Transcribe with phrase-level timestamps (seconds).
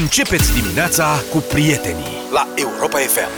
[0.00, 3.28] Începeți dimineața cu prietenii la Europa FM.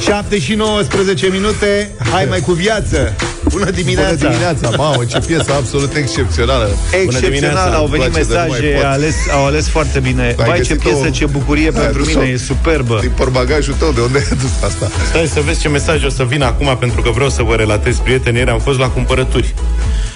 [0.00, 3.14] 7 și 19 minute, hai mai cu viață!
[3.48, 4.14] Bună dimineața!
[4.14, 6.68] Bună dimineața, mamă, ce piesă absolut excepțională.
[7.04, 8.84] Excepțional, au venit Îmi place de nu mai mesaje, pot.
[8.84, 10.22] ales, au ales foarte bine.
[10.22, 12.98] Ai Vai, ce găsit piesă, o- ce bucurie Ai pentru adus-o mine, e superbă.
[13.00, 14.88] Din porbagajul tău, de unde ai adus asta?
[15.08, 17.96] Stai să vezi ce mesaj o să vină acum Pentru că vreau să vă relatez,
[17.96, 19.54] prieteni Ieri am fost la cumpărături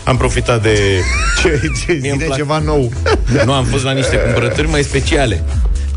[0.04, 0.78] Am profitat de...
[1.42, 2.36] Ce, ce, Mie îmi zine plac.
[2.36, 2.92] ceva nou.
[3.44, 5.42] Nu, am fost la niște cumpărături mai speciale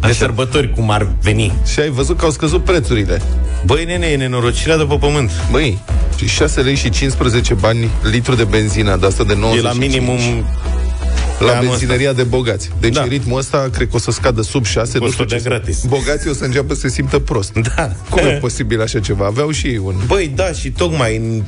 [0.01, 3.21] De sărbători, cum ar veni Și ai văzut că au scăzut prețurile.
[3.67, 5.77] Băi, nene, e nenorocirea de pe pământ Băi,
[6.25, 9.59] 6 lei și 15 bani litru de benzină, de asta de 95.
[9.59, 10.45] E la minimum
[11.39, 12.69] la pe anul benzineria de bogați.
[12.79, 12.99] Deci Da.
[12.99, 13.07] da.
[13.07, 14.97] ritmul ăsta cred că o să scadă sub 6.
[14.97, 15.83] O Nu să știu dea ce să- gratis.
[15.87, 17.53] Bogații o să înceapă să se simtă prost.
[17.75, 19.25] Da Cum e posibil așa ceva?
[19.25, 19.95] Aveau și ei un...
[20.07, 21.41] Băi, da, și tocmai în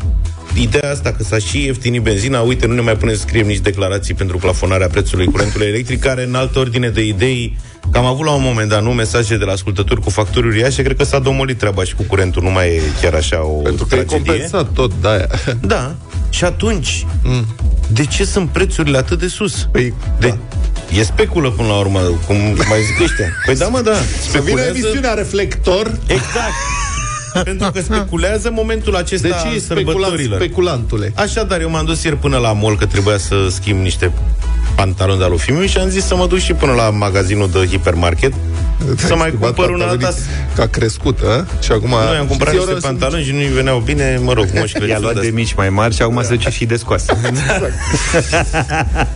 [0.61, 3.57] ideea asta că s-a și ieftinit benzina, uite, nu ne mai punem să scriem nici
[3.59, 7.57] declarații pentru plafonarea prețului curentului electric, care în altă ordine de idei,
[7.91, 10.81] că am avut la un moment dat, nu, mesaje de la ascultători cu facturi uriașe,
[10.81, 13.85] cred că s-a domolit treaba și cu curentul, nu mai e chiar așa o Pentru
[13.85, 14.31] că e tragedie.
[14.31, 15.27] compensat tot de aia.
[15.61, 15.95] Da.
[16.29, 17.45] Și atunci, mm.
[17.87, 19.67] de ce sunt prețurile atât de sus?
[19.71, 20.37] Păi, de, da.
[20.99, 22.35] E speculă până la urmă, cum
[22.69, 23.25] mai zic ăștia.
[23.45, 23.95] Păi da, mă, da.
[24.31, 25.97] Să vină emisiunea Reflector.
[26.07, 26.53] Exact.
[27.43, 30.39] Pentru că speculează momentul acesta Deci al e speculant, sărbătorilor.
[30.39, 31.11] speculantule.
[31.15, 34.11] Așadar, eu m-am dus ieri până la mall, că trebuia să schimb niște
[34.79, 37.65] pantaloni de lui Fimiu și am zis să mă duc și până la magazinul de
[37.65, 38.33] hipermarket
[38.95, 40.17] să mai Schimbat cumpăr una pantalonii alta.
[40.55, 41.45] Că a crescut, a?
[41.61, 41.89] Și acum...
[41.89, 44.71] Noi am cumpărat și niște zi, oră pantaloni și nu-i veneau bine, mă rog, moș
[44.87, 47.17] I-a luat de mici mai mari și acum se duce și de scoasă.
[47.21, 47.37] sunt-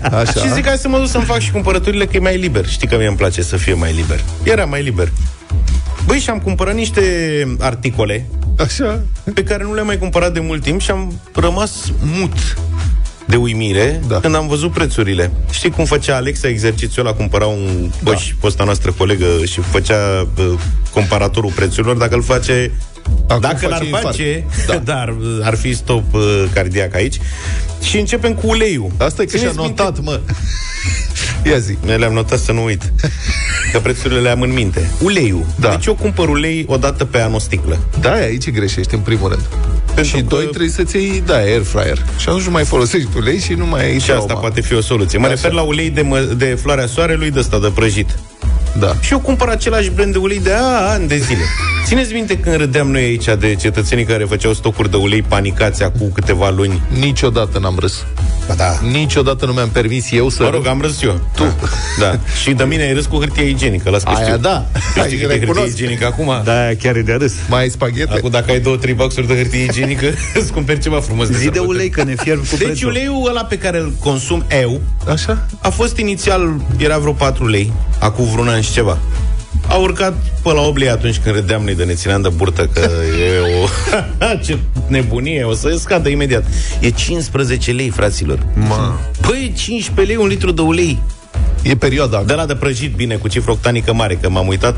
[0.22, 0.40] Așa.
[0.40, 2.68] Și zic, hai să mă duc să-mi fac și cumpărăturile, că e mai liber.
[2.68, 4.20] Știi că mie îmi place să fie mai liber.
[4.44, 5.12] Era mai liber.
[6.06, 7.02] Băi, și am cumpărat niște
[7.60, 8.26] articole
[8.58, 9.00] Așa.
[9.34, 11.72] pe care nu le-am mai cumpărat de mult timp și am rămas
[12.20, 12.34] mut
[13.26, 14.14] de uimire da.
[14.14, 14.20] Da.
[14.20, 15.32] când am văzut prețurile.
[15.52, 18.36] Știi cum făcea Alexa exercițiul ăla, cumpăra un coș, da.
[18.40, 20.54] fosta noastră colegă, și făcea uh,
[20.94, 22.72] comparatorul prețurilor, dacă îl face
[23.28, 24.06] Acum dacă l-ar face infarct.
[24.06, 24.74] face, da.
[24.74, 24.80] Da.
[24.94, 27.20] dar ar fi stop uh, cardiac aici.
[27.82, 28.92] Și începem cu uleiul.
[28.98, 30.20] Asta e că și-a Țineți minte- notat, mă.
[31.50, 31.78] Ia zi.
[31.86, 32.94] Ne le-am notat să nu uit.
[33.72, 34.90] Că prețurile le am în minte.
[35.02, 35.46] Uleiul.
[35.56, 35.70] Da.
[35.70, 37.80] Deci eu cumpăr ulei o dată pe an o sticlă.
[38.00, 39.42] Da, aici greșești, în primul rând.
[39.96, 41.98] Pentru și că- doi, trebuie să-ți iei, da, air fryer.
[42.18, 44.42] Și atunci nu mai folosești ulei și nu mai ai Și asta trauma.
[44.42, 45.18] poate fi o soluție.
[45.18, 45.34] Mă Așa.
[45.34, 48.08] refer la ulei de, mă, de floarea soarelui, de ăsta, de prăjit.
[48.80, 48.94] Da.
[49.02, 51.42] Și eu cumpăr același brand de ulei de a, ani de zile.
[51.88, 56.12] Țineți minte când râdeam noi aici de cetățenii care făceau stocuri de ulei panicați acum
[56.14, 56.82] câteva luni?
[57.00, 58.06] Niciodată n-am râs.
[58.48, 58.80] Ba da.
[58.92, 61.20] Niciodată nu mi-am permis eu să Mă rog, am râs eu.
[61.36, 61.44] Tu.
[62.00, 62.20] Da.
[62.42, 64.38] Și de mine ai râs cu hârtie igienică, las că Aia știu.
[64.38, 64.66] da.
[64.74, 65.68] Tu știi Ai, cât e hârtie recunosc.
[65.72, 66.42] igienică acum?
[66.44, 67.34] Da, chiar e de râs.
[67.50, 68.14] Mai ai spaghete?
[68.14, 70.06] Acum dacă ai două, trei boxuri de hârtie igienică,
[70.42, 71.26] îți cumperi ceva frumos.
[71.26, 71.68] Zi de sărbători.
[71.68, 72.88] ulei, că ne fierb cu Deci prețul.
[72.90, 75.46] uleiul ăla pe care îl consum eu Așa?
[75.62, 78.98] a fost inițial, era vreo 4 lei, acum vreun an și ceva.
[79.68, 82.70] A urcat pe la 8 lei atunci când râdeam noi de ne țineam de burtă
[82.74, 83.68] că e o...
[84.46, 86.44] Ce nebunie, o să scadă imediat.
[86.80, 88.46] E 15 lei, fraților.
[88.54, 89.00] Ma.
[89.22, 91.00] Păi, 15 lei un litru de ulei.
[91.62, 92.24] E perioada.
[92.26, 94.76] De la de prăjit, bine, cu cifră octanică mare, că m-am uitat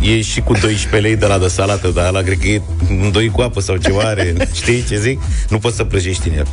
[0.00, 3.28] E și cu 12 lei de la de salată, dar ăla cred că e îndoi
[3.28, 4.34] cu apă sau ceva are.
[4.60, 5.20] Știi ce zic?
[5.48, 6.46] Nu poți să prăjești în el.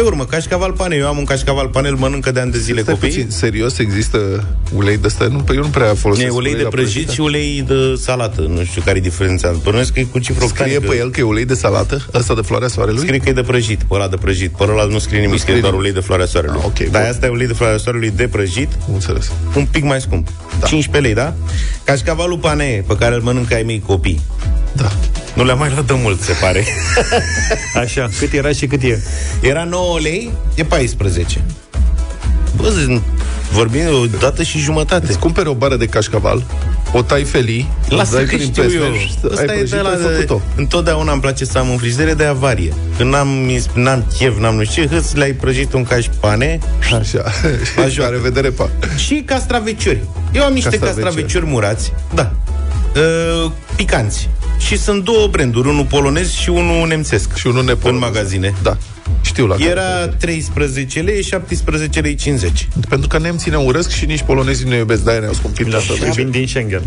[0.00, 0.96] Pe urmă, cașcaval pane.
[0.96, 3.12] Eu am un cașcaval pane, îl mănâncă de ani de zile Stai copiii.
[3.12, 4.18] puțin, serios, există
[4.74, 5.26] ulei de ăsta?
[5.26, 7.12] Nu, pe eu nu prea folosesc E ulei de la prăjit da.
[7.12, 8.40] și ulei de salată.
[8.40, 9.50] Nu știu care e diferența.
[9.62, 10.92] Bănuiesc că e cu cifră Scrie octanică.
[10.92, 12.06] pe el că e ulei de salată?
[12.14, 13.00] Ăsta de floarea soarelui?
[13.00, 14.50] Scrie că e de prăjit, pe ăla de prăjit.
[14.50, 15.80] Pe ăla nu scrie nimic, scrie scrie doar nimic.
[15.80, 16.58] ulei de floarea soarelui.
[16.60, 17.10] Ah, ok, Dar bun.
[17.10, 19.30] asta e ulei de floarea soarelui de prăjit, Nu înțeles.
[19.56, 20.28] un pic mai scump.
[20.60, 20.66] Da.
[20.66, 21.34] 15 lei, da?
[21.84, 24.20] Cașcavalul pane, pe care îl mănâncă ai mei copii.
[24.72, 24.90] Da.
[25.34, 26.64] Nu le-am mai luat de mult, se pare.
[27.82, 29.02] Așa, cât era și cât e?
[29.40, 31.40] Era 9 lei, e 14.
[32.56, 33.00] Bă, zi,
[33.52, 35.06] vorbim de o dată și jumătate.
[35.08, 36.44] Îți cumperi o bară de cașcaval,
[36.92, 38.68] o tai felii, Lasă dai că prin știu eu.
[38.68, 40.02] pesme și ai Ăsta e prăjit, de la ai de...
[40.02, 40.40] făcut-o.
[40.56, 42.72] Întotdeauna îmi place să am în frigider de avarie.
[42.96, 46.58] Când n-am, ins- n-am chef, n-am nu știu ce, hâț, le-ai prăjit un caș pane
[47.00, 47.22] Așa.
[47.76, 48.10] La La joacă.
[48.12, 48.68] revedere, pa.
[48.96, 50.00] și castraveciori.
[50.32, 51.04] Eu am niște Castraveciori.
[51.04, 51.92] castraveciori murați.
[52.14, 52.32] Da.
[53.44, 54.28] Uh, picanți.
[54.60, 57.36] Și sunt două branduri, unul polonez și unul nemțesc.
[57.36, 58.02] Și unul nepolonez.
[58.02, 58.54] În magazine.
[58.62, 58.76] Da.
[59.22, 60.14] Știu la Era care.
[60.18, 62.68] 13 lei, 17 lei 50.
[62.88, 65.92] Pentru că nemții ne urăsc și nici polonezii nu iubesc, de-aia ne-au scumpit Da, asta.
[65.94, 66.82] și vin din Schengen.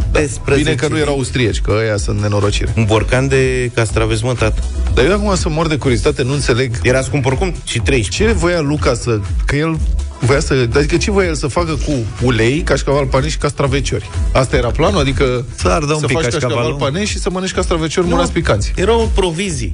[0.56, 2.74] Bine că nu erau austrieci, că ăia sunt nenorocire.
[2.78, 4.64] Un borcan de castraveți, mă, tată.
[4.94, 8.24] Dar eu acum să mor de curiozitate, nu înțeleg Era scump oricum și 13.
[8.24, 9.20] ce voia Luca să...
[9.46, 9.78] Că el
[10.25, 10.68] voia să...
[10.75, 11.92] Adică ce voia el să facă cu
[12.22, 14.10] ulei, cașcaval pane și castraveciori?
[14.34, 15.00] Asta era planul?
[15.00, 16.78] Adică Să ardă un să pic faci cașcaval cașcavalul.
[16.78, 18.74] pane și să mănânci castraveciori murați picanți.
[18.75, 19.72] Erau provizii.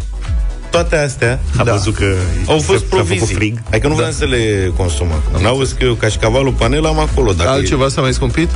[0.71, 1.71] Toate astea A Da.
[1.71, 2.13] văzut că
[2.47, 3.35] au fost s-a făcut provizii.
[3.35, 3.61] frig.
[3.69, 5.21] Adică nu vreau să le consumă.
[5.41, 7.31] N-auzi că eu cașcavalul panel am acolo.
[7.33, 8.49] Dacă Altceva s-a mai scumpit?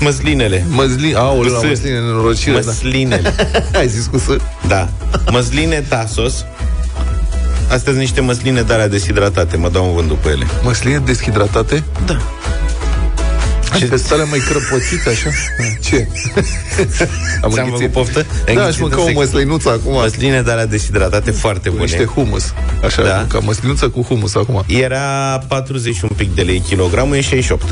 [0.00, 0.66] Măslinele.
[0.68, 1.14] Măsli...
[1.14, 1.68] Aoleu, la Cu S.
[1.68, 2.64] măsline nenorocire, da.
[2.64, 3.34] Măslinele.
[3.78, 4.26] Ai zis cu S?
[4.66, 4.88] Da.
[5.30, 6.44] Măsline Tasos.
[7.72, 10.46] Astea sunt niște măsline de alea deshidratate, mă dau un vânt după ele.
[10.62, 11.82] Măsline deshidratate?
[12.06, 12.16] Da.
[13.78, 13.86] Ce?
[13.86, 15.28] Pe stare mai crăpățite, așa?
[15.80, 16.06] Ce?
[17.42, 17.70] Am Ți-am înghițit.
[17.70, 18.26] făcut poftă?
[18.44, 19.14] Da, aș Înghițit mânca în o sec.
[19.16, 19.92] măslinuță acum.
[19.92, 21.84] Măsline de alea deshidratate foarte Cu bune.
[21.90, 22.52] niște humus.
[22.84, 23.08] Așa, Da.
[23.08, 23.24] da.
[23.28, 24.64] ca măslinuță cu humus acum.
[24.66, 27.64] Era 40 și un pic de lei kilogramul, e 68.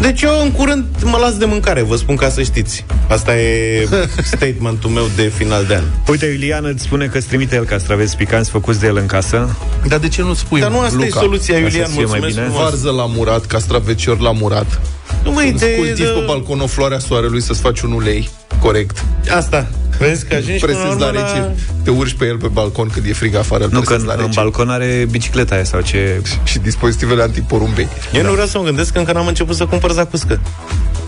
[0.00, 2.84] Deci eu în curând mă las de mâncare, vă spun ca să știți.
[3.08, 3.88] Asta e
[4.32, 5.82] statementul meu de final de an.
[6.08, 9.56] Uite, Iulian îți spune că îți trimite el castraveți picanți făcuți de el în casă.
[9.86, 11.06] Dar de ce nu spui, Dar nu asta Luca?
[11.06, 12.46] e soluția, Iulian, să fie mai mulțumesc bine.
[12.46, 12.62] frumos.
[12.62, 14.80] Varză la murat, castravecior la murat.
[15.24, 16.24] Nu mă, Îți idee cultivi pe de...
[16.26, 18.28] balconul floarea soarelui să-ți faci un ulei
[18.60, 19.04] corect.
[19.36, 19.66] Asta.
[19.98, 21.54] Vezi că ajungi până la Presezi la urmă rece,
[21.84, 24.06] te urci pe el pe balcon când e frig afară, îl Nu, că presezi în,
[24.14, 24.40] la în rece.
[24.40, 26.22] balcon are bicicleta aia sau ce...
[26.44, 27.88] Și dispozitivele antiporumbei.
[28.12, 30.40] Eu nu vreau să mă gândesc că încă n-am început să cumpăr zacuscă.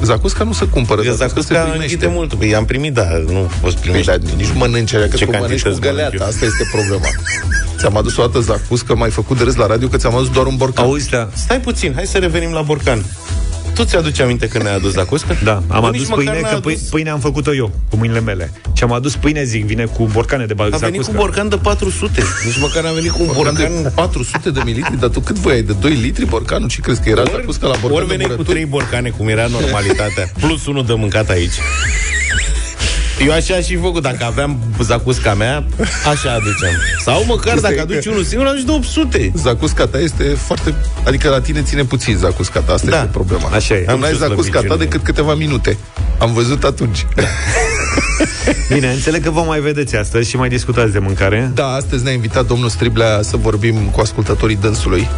[0.03, 1.83] Zacusca nu se cumpără, Că zacusca se zacusca primește.
[1.95, 2.35] înghite mult.
[2.35, 4.05] Păi am primit, da, nu poți Păi, primi.
[4.05, 6.17] dar nici nu mănânci aia, că Ce tu mănânci cu cantități mănânc găleata.
[6.21, 6.27] eu?
[6.27, 7.09] Asta este problema.
[7.79, 10.47] Ți-am adus o dată zacuscă, m-ai făcut de râs la radio că ți-am adus doar
[10.47, 10.85] un borcan.
[10.85, 13.05] Auzi, da, Stai puțin, hai să revenim la borcan.
[13.79, 15.37] Tu ți-aduci aminte când ne-ai adus zacuscă?
[15.45, 17.73] da, am Bă, nici adus măcar pâine, n-ai că adus- pâine, pâine am făcut-o eu,
[17.91, 18.53] cu mâinile mele.
[18.73, 21.13] Și am adus pâine, zic, vine cu borcane de A venit cu balzacuscă.
[21.17, 22.23] borcan de 400.
[22.45, 23.83] Nici măcar am venit cu un Borcan borcan...
[23.83, 25.63] de 400 de mililitri, dar tu cât voiai?
[25.63, 26.69] De 2 litri borcanul?
[26.69, 28.49] Ce crezi că era zacusca la borcan ori de veneai cu murături?
[28.49, 31.55] trei borcane, cum era normalitatea, plus unul de mâncat aici.
[33.27, 35.65] Eu așa aș fi făcut, dacă aveam zacusca mea,
[36.11, 36.73] așa aduceam.
[37.05, 39.33] Sau măcar Asta dacă e aduci că- unul singur, aduci de 800.
[39.37, 40.75] Zacusca ta este foarte...
[41.05, 42.97] Adică la tine ține puțin zacusca ta, asta Da.
[42.97, 43.49] este problema.
[43.49, 43.79] Așa e.
[43.79, 44.85] Tu Am n-ai și zacusca ta slăbiciune.
[44.85, 45.77] decât câteva minute.
[46.19, 47.07] Am văzut atunci.
[48.73, 51.51] Bine, înțeleg că vă mai vedeți astăzi și mai discutați de mâncare.
[51.55, 55.09] Da, astăzi ne-a invitat domnul Striblea să vorbim cu ascultătorii dânsului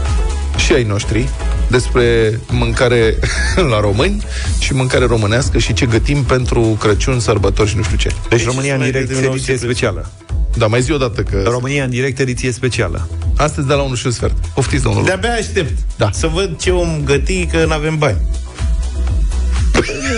[0.65, 1.29] și ai noștri
[1.69, 3.15] despre mâncare
[3.71, 4.23] la români
[4.59, 8.11] și mâncare românească și ce gătim pentru Crăciun, sărbători și nu știu ce.
[8.29, 10.11] Deci România în mai direct, determinau ediție și specială.
[10.57, 13.09] Da, mai zi o dată că România în direct, ediție specială.
[13.37, 14.35] astăzi de la 1 și un sfert.
[14.55, 15.05] Poftiți, domnul.
[15.05, 16.09] De-abia aștept Da.
[16.12, 18.17] să văd ce om găti, că nu avem bani.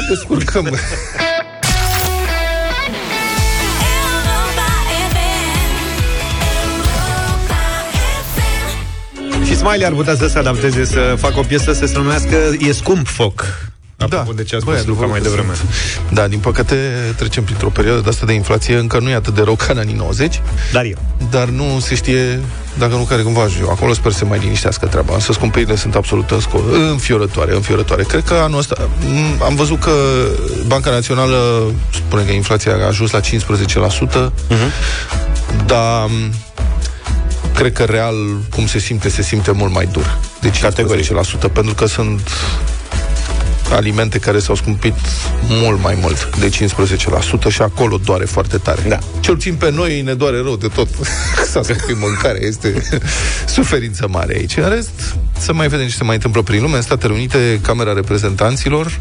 [0.09, 0.69] Descurcăm.
[9.63, 13.07] Smiley ar putea să se adapteze să facă o piesă să se numească E scump
[13.07, 13.71] foc.
[13.99, 15.71] Apropo de ce a spus Băi, Luca mai adevărul că devreme.
[16.03, 16.13] sunt.
[16.13, 16.77] Da, din păcate
[17.17, 19.79] trecem printr-o perioadă de asta de inflație, încă nu e atât de rău ca în
[19.79, 20.41] anii 90,
[20.73, 20.99] Dar eu.
[21.31, 22.41] dar nu se știe
[22.79, 23.69] dacă nu care cumva eu.
[23.71, 25.15] Acolo sper să se mai liniștească treaba.
[25.15, 28.03] Însă scumpirile sunt absolut însco- înfiorătoare, înfiorătoare.
[28.03, 28.89] Cred că anul ăsta
[29.39, 29.93] m, am văzut că
[30.67, 31.63] Banca Națională
[31.95, 34.71] spune că inflația a ajuns la 15%, uh-huh.
[35.67, 36.35] dar m,
[37.55, 38.15] cred că real,
[38.51, 40.19] cum se simte, se simte mult mai dur.
[40.41, 42.31] De 15%, pentru că sunt
[43.75, 44.95] alimente care s-au scumpit
[45.49, 46.49] mult mai mult de
[47.49, 48.83] 15% și acolo doare foarte tare.
[48.89, 48.99] Da.
[49.21, 50.89] Cel puțin pe noi ne doare rău de tot.
[51.51, 52.83] S-a scumpit mâncare, este
[53.47, 54.57] suferință mare aici.
[54.57, 56.77] În rest, să mai vedem ce se mai întâmplă prin lume.
[56.77, 58.99] În Statele Unite, Camera Reprezentanților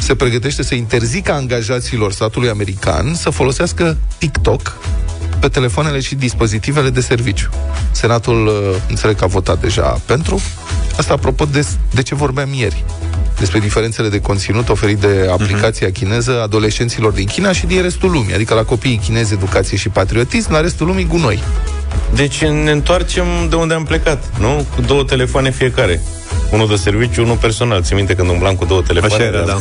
[0.00, 4.76] se pregătește să interzică angajaților statului american să folosească TikTok
[5.40, 7.50] pe telefoanele și dispozitivele de serviciu.
[7.90, 8.52] Senatul, uh,
[8.88, 10.40] înțeleg că a votat deja pentru.
[10.96, 12.84] Asta apropo de, de ce vorbeam ieri
[13.38, 18.34] despre diferențele de conținut oferit de aplicația chineză adolescenților din China și din restul lumii,
[18.34, 21.42] adică la copiii chinezi educație și patriotism, la restul lumii gunoi.
[22.14, 24.66] Deci ne întoarcem de unde am plecat, nu?
[24.74, 26.00] Cu două telefoane fiecare.
[26.52, 27.82] Unul de serviciu, unul personal.
[27.82, 29.14] Ți minte când umblam cu două telefoane?
[29.14, 29.58] Așa era, da.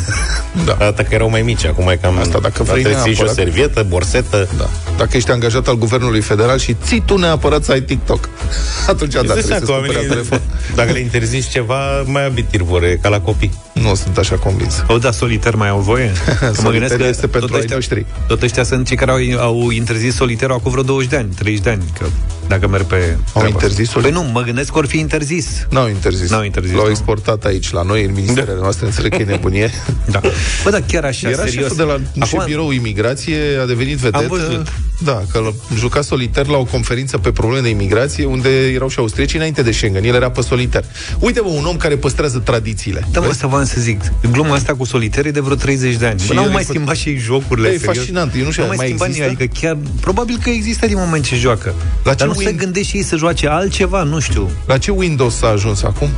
[0.66, 0.74] Da.
[0.86, 2.18] Data că erau mai mici, acum e cam...
[2.18, 3.54] Asta dacă vrei Trebuie să iei și o neapărat.
[3.54, 4.48] servietă, borsetă.
[4.58, 4.70] Da.
[4.98, 8.30] Dacă ești angajat al guvernului federal și ții tu neapărat să ai TikTok,
[8.88, 10.42] atunci da, Îți dai trebuie să seama că cumperi oamenii, telefon.
[10.80, 13.52] dacă le interzici ceva, mai abitir vor, e ca la copii.
[13.82, 14.84] Nu sunt așa convins.
[14.88, 16.12] O, da, soliter mai au voie?
[16.40, 18.06] Că Soliter este pentru ai noștri.
[18.28, 21.64] tot ăștia sunt cei care au, au interzis soliterul acum vreo 20 de ani, 30
[21.64, 22.06] de ani, că
[22.48, 22.96] dacă merg pe...
[23.32, 23.92] treaba interzis asta.
[24.00, 24.22] soliterul?
[24.22, 25.68] Păi nu, mă gândesc că or fi interzis.
[25.70, 26.30] N-au interzis.
[26.30, 26.90] N-au interzis, L-au nu?
[26.90, 29.72] exportat aici, la noi, în ministerele noastre, înțeleg că e nebunie.
[30.12, 30.22] Da.
[30.64, 31.54] Bă, da, chiar așa, Era serios.
[31.62, 34.18] șeful de la un șef birou imigrație, a devenit vedetă.
[34.18, 34.68] Am văzut.
[35.04, 39.00] Da, că l- juca soliter la o conferință pe probleme de imigrație, unde erau și
[39.00, 40.04] austriecii înainte de Schengen.
[40.04, 40.84] El era pe soliter.
[41.20, 43.08] Uite, mă, un om care păstrează tradițiile.
[43.12, 43.40] Da, mă, Vezi?
[43.40, 44.02] să v-am să zic,
[44.32, 46.20] gluma asta cu soliteri e de vreo 30 de ani.
[46.20, 47.68] Și Bă, n-au el mai e fă- schimbat și ei jocurile.
[47.68, 47.98] Bă, e serios.
[47.98, 49.26] fascinant, eu nu știu, Nu mai mai schimbat există?
[49.30, 51.74] nimic, adică chiar, probabil că există din moment ce joacă.
[52.04, 54.50] La ce Dar nu se Win- gândește și ei să joace altceva, nu știu.
[54.66, 56.10] La ce Windows s-a ajuns acum?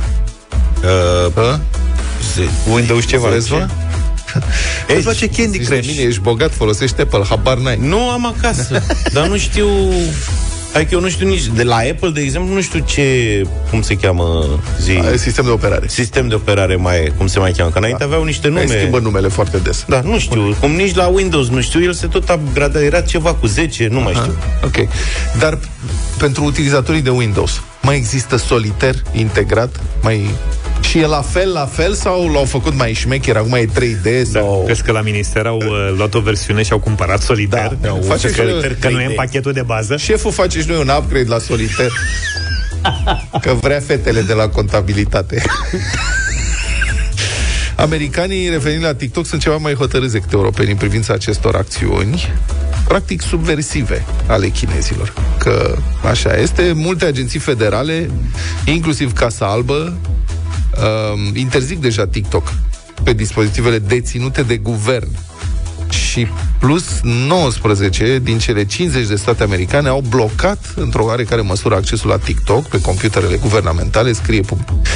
[0.84, 1.58] Uh, Hă?
[2.72, 3.28] Windows ceva.
[3.28, 3.66] Vezi, mă?
[4.88, 5.88] Îți face Candy Zici de Crush.
[5.88, 7.76] mine, ești bogat, folosești Apple, habar n-ai.
[7.80, 9.68] nu am acasă, dar nu știu
[10.74, 11.46] Adică eu nu știu nici...
[11.46, 13.02] De la Apple, de exemplu, nu știu ce...
[13.70, 14.92] Cum se cheamă zi...
[15.12, 15.88] E sistem de operare.
[15.88, 17.70] Sistem de operare mai e, cum se mai cheamă.
[17.70, 18.76] Că înainte aveau niște Mai nume...
[18.78, 19.84] schimbă numele foarte des.
[19.88, 20.56] Da, nu știu.
[20.60, 21.82] Cum nici la Windows, nu știu.
[21.82, 22.80] El se tot upgradea.
[22.80, 24.34] Era ceva cu 10, nu mai știu.
[24.64, 24.88] Ok.
[25.38, 25.58] Dar
[26.18, 29.80] pentru utilizatorii de Windows, mai există solitaire integrat?
[30.02, 30.30] Mai...
[30.90, 34.40] Și e la fel, la fel sau l-au făcut mai șmecher, acum e 3D Da,
[34.40, 34.62] sau...
[34.64, 37.76] crezi că la minister au uh, luat o versiune și au cumpărat solitar?
[37.80, 39.96] Da, Au face că, și- că nu e în pachetul de bază?
[39.96, 41.92] Șeful face și noi un upgrade la solitaire.
[43.42, 45.42] Că vrea fetele de la contabilitate.
[47.76, 52.32] Americanii, referind la TikTok, sunt ceva mai hotărâți decât europenii în privința acestor acțiuni
[52.88, 55.12] practic subversive ale chinezilor.
[55.38, 55.76] Că
[56.08, 58.10] așa este, multe agenții federale,
[58.64, 59.96] inclusiv Casa Albă,
[60.76, 62.52] um, interzic deja TikTok
[63.02, 65.08] pe dispozitivele deținute de guvern
[65.90, 66.26] și
[66.58, 72.18] plus 19 din cele 50 de state americane au blocat într-o oarecare măsură accesul la
[72.18, 74.86] TikTok pe computerele guvernamentale, scrie, pub-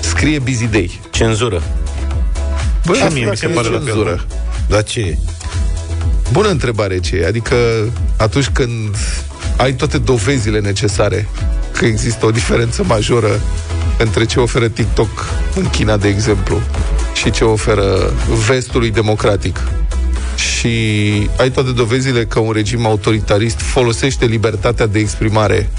[0.00, 1.00] scrie Busy Day.
[1.10, 1.62] Cenzură.
[2.86, 4.26] Bă, Și asta mie mi se dacă e pare la fel, cenzură.
[4.68, 5.18] Dar ce e?
[6.32, 7.26] Bună întrebare ce e.
[7.26, 7.54] Adică
[8.16, 8.96] atunci când
[9.56, 11.28] ai toate dovezile necesare
[11.72, 13.40] că există o diferență majoră
[14.02, 15.08] între ce oferă TikTok
[15.54, 16.60] în China, de exemplu,
[17.14, 18.12] și ce oferă
[18.46, 19.60] vestului democratic
[20.34, 20.68] și
[21.36, 25.70] ai toate dovezile că un regim autoritarist folosește libertatea de exprimare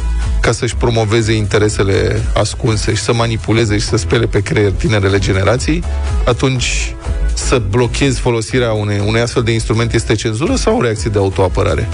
[0.41, 5.83] ca să-și promoveze interesele ascunse și să manipuleze și să spele pe creier tinerele generații,
[6.25, 6.95] atunci
[7.33, 11.89] să blochezi folosirea unei, unei astfel de instrument este cenzură sau o reacție de autoapărare?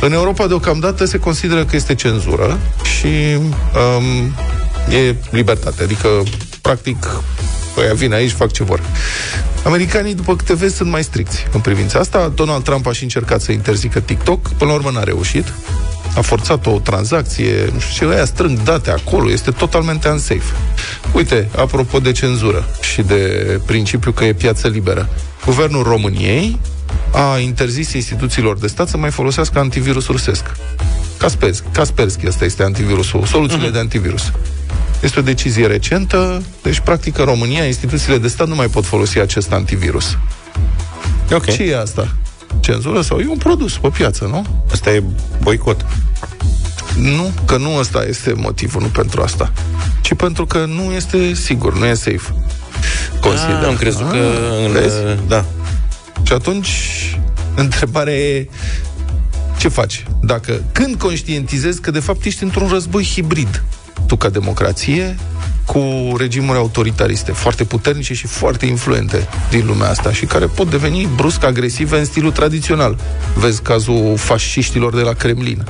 [0.00, 2.58] În Europa, deocamdată, se consideră că este cenzură
[2.98, 4.32] și um,
[4.88, 5.82] e libertate.
[5.82, 6.08] Adică,
[6.60, 7.22] practic,
[7.76, 8.80] ăia vin aici, fac ce vor.
[9.64, 12.32] Americanii, după câte vezi, sunt mai stricți în privința asta.
[12.34, 15.52] Donald Trump a și încercat să interzică TikTok, până la urmă n-a reușit.
[16.16, 20.52] A forțat o tranzacție, nu știu ce, ăia strâng date acolo, este totalmente unsafe.
[21.12, 25.08] Uite, apropo de cenzură și de principiu că e piață liberă.
[25.44, 26.58] Guvernul României
[27.12, 30.44] a interzis instituțiilor de stat să mai folosească antivirus rusesc.
[31.18, 34.32] Kaspersky, Kaspersky ăsta este antivirusul, soluțiile de antivirus.
[35.02, 39.18] Este o decizie recentă, deci practic în România instituțiile de stat nu mai pot folosi
[39.18, 40.18] acest antivirus.
[41.32, 41.50] Ok.
[41.50, 42.14] Ce e asta?
[42.60, 44.64] Cenzură sau e un produs pe piață, nu?
[44.72, 45.02] Asta e
[45.42, 45.86] boicot.
[46.98, 49.52] Nu, că nu ăsta este motivul, nu pentru asta.
[50.00, 52.34] Ci pentru că nu este sigur, nu e safe.
[53.20, 53.54] Consider.
[53.54, 54.16] Ah, am crezut că...
[54.66, 54.96] În, vezi?
[55.26, 55.44] da.
[56.22, 56.68] Și atunci,
[57.54, 58.48] întrebarea e
[59.58, 60.04] ce faci?
[60.20, 63.62] Dacă, când conștientizezi că de fapt ești într-un război hibrid,
[64.06, 65.16] tu ca democrație,
[65.66, 65.80] cu
[66.16, 71.44] regimuri autoritariste, foarte puternice și foarte influente din lumea asta și care pot deveni brusc
[71.44, 72.98] agresive în stilul tradițional.
[73.34, 75.64] Vezi cazul fasciștilor de la Kremlin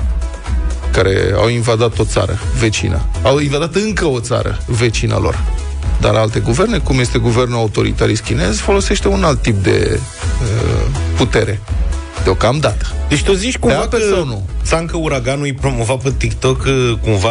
[0.92, 3.00] care au invadat o țară vecină.
[3.22, 5.40] Au invadat încă o țară vecină lor.
[6.00, 10.86] Dar alte guverne, cum este guvernul autoritarist chinez, folosește un alt tip de uh,
[11.16, 11.60] putere.
[12.24, 12.86] Deocamdată.
[13.08, 14.46] Deci tu zici cumva apel că sau nu?
[14.64, 17.30] Țancă Uraganul îi promova pe TikTok uh, cumva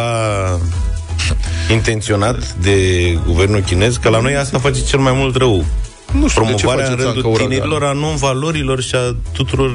[1.70, 2.76] intenționat de
[3.26, 5.64] guvernul chinez, că la noi asta face cel mai mult rău.
[6.12, 7.48] Nu știu de ce Promovarea face în Țancă rândul Uraganul.
[7.48, 9.70] tinerilor a non-valorilor și a tuturor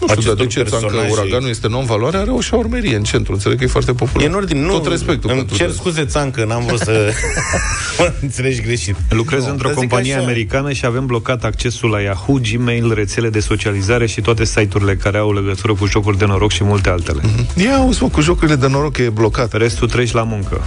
[0.00, 1.12] Nu știu, dar de acestor ce Țancă personaje.
[1.20, 2.16] Uraganul este non-valoare?
[2.16, 3.32] Are o șaurmerie în centru.
[3.32, 4.26] Înțeleg că e foarte popular.
[4.26, 4.72] E în ordine, nu.
[4.72, 5.84] Tot respectul Îmi pentru cer dânsul.
[5.84, 7.10] scuze, Țancă, n-am vrut să
[7.98, 8.96] mă înțelegi greșit.
[9.08, 10.22] Lucrez într-o dar zic companie așa.
[10.22, 15.18] americană și avem blocat accesul la Yahoo, Gmail, rețele de socializare și toate site-urile care
[15.18, 17.20] au legătură cu jocuri de noroc și multe altele.
[17.56, 19.52] Ia auzi, mă, cu jocurile de noroc e blocat.
[19.52, 20.60] Restul treci la muncă.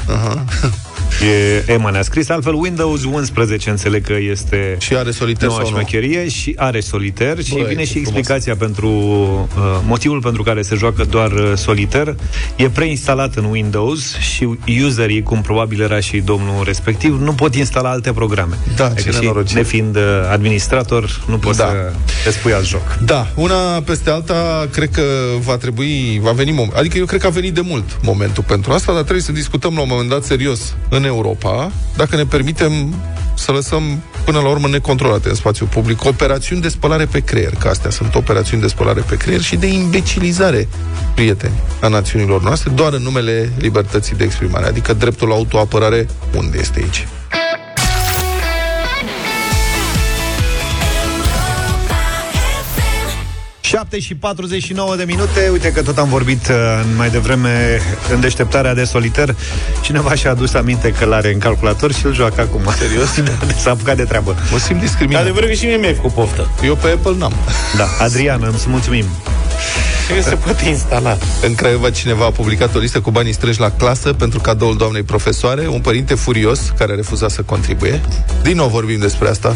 [1.67, 2.29] E, Emma ne-a scris.
[2.29, 5.75] Altfel, Windows 11 înțeleg că este Și are solitaire noua sau nu?
[5.77, 8.07] șmecherie și are solitaire și Băi, vine ce și frumos.
[8.07, 12.15] explicația pentru uh, motivul pentru care se joacă doar uh, solitaire.
[12.55, 14.47] E preinstalat în Windows și
[14.85, 18.57] userii, cum probabil era și domnul respectiv, nu pot instala alte programe.
[18.75, 19.59] Da, Adică ce și nenorocire.
[19.59, 21.65] nefiind uh, administrator, nu poți Da.
[21.65, 21.91] să
[22.23, 22.97] te spui alt joc.
[23.05, 25.01] Da, una peste alta, cred că
[25.39, 26.73] va trebui, va veni moment.
[26.73, 29.73] Adică eu cred că a venit de mult momentul pentru asta, dar trebuie să discutăm
[29.75, 32.95] la un moment dat serios în Europa, dacă ne permitem
[33.35, 37.67] să lăsăm până la urmă necontrolate în spațiu public operațiuni de spălare pe creier, că
[37.67, 40.67] astea sunt operațiuni de spălare pe creier și de imbecilizare,
[41.15, 46.57] prieteni, a națiunilor noastre, doar în numele libertății de exprimare, adică dreptul la autoapărare, unde
[46.59, 47.07] este aici?
[53.75, 56.55] 7 și 49 de minute Uite că tot am vorbit uh,
[56.97, 57.79] mai devreme
[58.13, 59.35] În deșteptarea de soliter
[59.81, 63.15] Cineva și-a adus aminte că l-are în calculator Și îl joacă acum Serios?
[63.27, 65.21] da, s-a apucat de treabă Mă simt Dar discriminat.
[65.21, 66.49] adevărul că și mie mi-ai făcut poftă.
[66.63, 67.33] Eu pe Apple n-am.
[67.77, 69.05] Da, Adrian, îți mulțumim
[70.07, 71.17] Cred că se poate instala.
[71.41, 75.03] În Craiova cineva a publicat o listă cu banii strânși la clasă pentru cadoul doamnei
[75.03, 78.01] profesoare, un părinte furios care a refuzat să contribuie.
[78.41, 79.55] Din nou vorbim despre asta.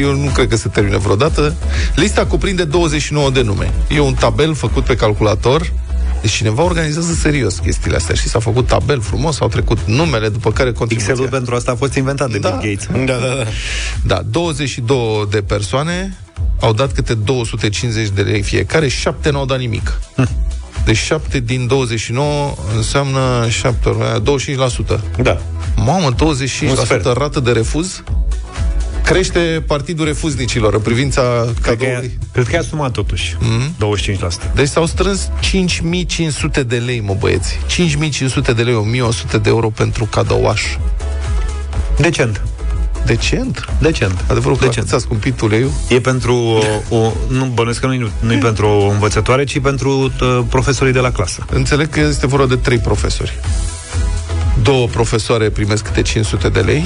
[0.00, 1.54] Eu nu cred că se termină vreodată.
[1.94, 3.72] Lista cuprinde 29 de nume.
[3.88, 5.72] E un tabel făcut pe calculator.
[6.20, 10.52] Deci cineva organizează serios chestiile astea și s-a făcut tabel frumos, au trecut numele, după
[10.52, 11.10] care contribuția.
[11.10, 12.48] Excelul pentru asta a fost inventat de Da.
[12.48, 13.04] Bill Gates.
[13.06, 13.44] Da, da, da.
[14.04, 16.16] Da, 22 de persoane
[16.60, 20.00] au dat câte 250 de lei fiecare, 7 n-au dat nimic.
[20.84, 24.22] Deci 7 din 29 înseamnă 7 ori aia,
[24.96, 25.00] 25%.
[25.22, 25.38] Da.
[25.76, 27.04] Mamă, Un 25% sfert.
[27.16, 28.02] rată de refuz?
[29.04, 31.22] Crește partidul refuznicilor în privința
[31.62, 32.18] Cred că, e, cadoului.
[32.32, 33.36] cred că e asumat totuși.
[33.40, 33.74] Mhm.
[33.78, 34.52] 25%.
[34.54, 37.58] Deci s-au strâns 5500 de lei, mă băieți.
[37.66, 40.62] 5500 de lei, 1100 de euro pentru cadouaș.
[41.96, 42.42] Decent.
[43.06, 43.68] Decent?
[43.80, 44.24] Decent.
[44.28, 44.86] Adevărul că Decent.
[44.86, 45.70] ți-a scumpit uleiul?
[45.88, 46.34] E pentru
[46.90, 50.92] o, o nu bănuiesc că nu nu e pentru o învățătoare, ci pentru uh, profesorii
[50.92, 51.44] de la clasă.
[51.50, 53.38] Înțeleg că este vorba de trei profesori.
[54.62, 56.84] Două profesoare primesc câte 500 de lei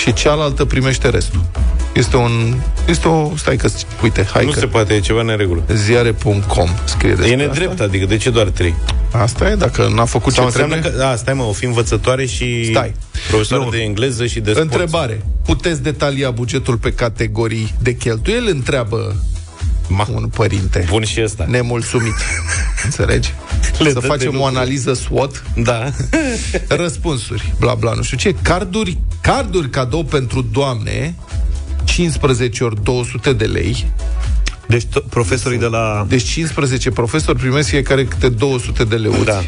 [0.00, 1.44] și cealaltă primește restul.
[1.92, 2.54] Este un...
[2.86, 3.32] Este o...
[3.36, 3.68] Stai că...
[4.02, 4.58] Uite, hai Nu că...
[4.58, 5.62] se poate, e ceva neregulă.
[5.74, 8.74] Ziare.com scrie despre E nedrept, adică de ce doar trei?
[9.06, 9.18] Asta.
[9.18, 10.98] asta e, dacă n-a făcut Sau ce înseamnă trebuie...
[11.00, 12.94] că, da, stai mă, o fi învățătoare și Stai.
[13.28, 13.70] profesoară Nu.
[13.70, 14.64] de engleză și de sport.
[14.64, 15.24] Întrebare.
[15.44, 18.50] Puteți detalia bugetul pe categorii de cheltuieli?
[18.50, 19.16] Întreabă
[19.92, 20.06] Ma.
[20.14, 21.44] un părinte Bun și ăsta.
[21.48, 22.14] nemulțumit.
[22.84, 23.32] Înțelegi?
[23.78, 24.46] Le Să dă de facem o lucru.
[24.56, 25.90] analiză SWOT Da.
[26.82, 31.14] Răspunsuri, bla bla, nu știu ce Carduri, carduri cadou pentru doamne
[31.84, 33.86] 15 ori 200 de lei
[34.68, 36.04] Deci to- profesorii de la...
[36.08, 39.42] Deci 15 profesori primesc fiecare câte 200 de lei Da.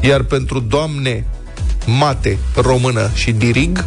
[0.00, 1.24] Iar pentru doamne
[1.86, 3.84] mate, română și dirig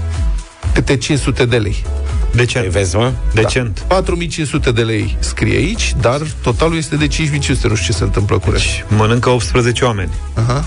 [0.74, 1.92] câte 500 de lei Ei,
[2.36, 2.66] Decent.
[2.66, 3.12] vezi, mă?
[3.34, 3.80] Decent.
[3.88, 8.38] 4500 de lei scrie aici Dar totalul este de 5500 Nu știu ce se întâmplă
[8.38, 10.12] cu restul Mănâncă 18 oameni.
[10.34, 10.66] Aha.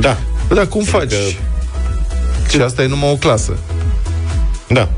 [0.00, 0.18] Da.
[0.48, 1.12] Bă, dar cum faci?
[2.50, 3.56] Și asta e numai o clasă
[4.68, 4.88] Da.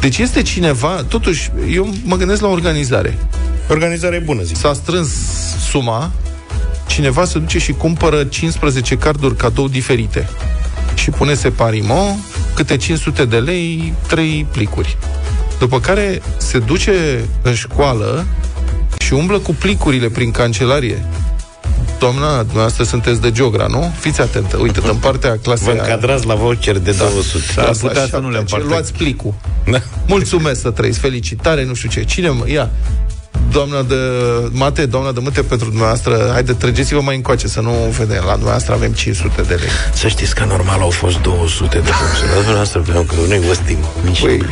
[0.00, 3.18] Deci este cineva, totuși, eu mă gândesc la organizare.
[3.68, 4.56] Organizare bună, zic.
[4.56, 5.08] S-a strâns
[5.70, 6.10] suma,
[6.86, 10.28] cineva se duce și cumpără 15 carduri cadou diferite.
[10.94, 12.16] Și pune separimo,
[12.54, 14.96] câte 500 de lei, 3 plicuri.
[15.58, 18.26] După care se duce în școală
[18.98, 21.04] și umblă cu plicurile prin cancelarie.
[21.98, 23.92] Doamna, dumneavoastră sunteți de geogra, nu?
[23.98, 24.56] Fiți atentă.
[24.56, 27.38] Uite, în partea Vă clasei aia- încadrați la voucher de 200.
[27.54, 27.62] Da.
[27.62, 28.66] clasa putea să șaptea, nu le ce împartă.
[28.68, 29.34] Luați plicul.
[29.70, 29.78] Da.
[30.06, 32.04] Mulțumesc să trăiți, felicitare, nu știu ce.
[32.04, 32.70] Cine, mă- ia,
[33.52, 33.96] doamna de
[34.50, 38.22] mate, doamna de mâte pentru dumneavoastră, haide, trăgeți-vă mai încoace, să nu vedem.
[38.26, 39.68] La dumneavoastră avem 500 de lei.
[39.94, 42.26] Să știți că normal au fost 200 de funcții.
[42.26, 43.90] Dar dumneavoastră vreau că noi vă stimăm.
[44.20, 44.42] Păi,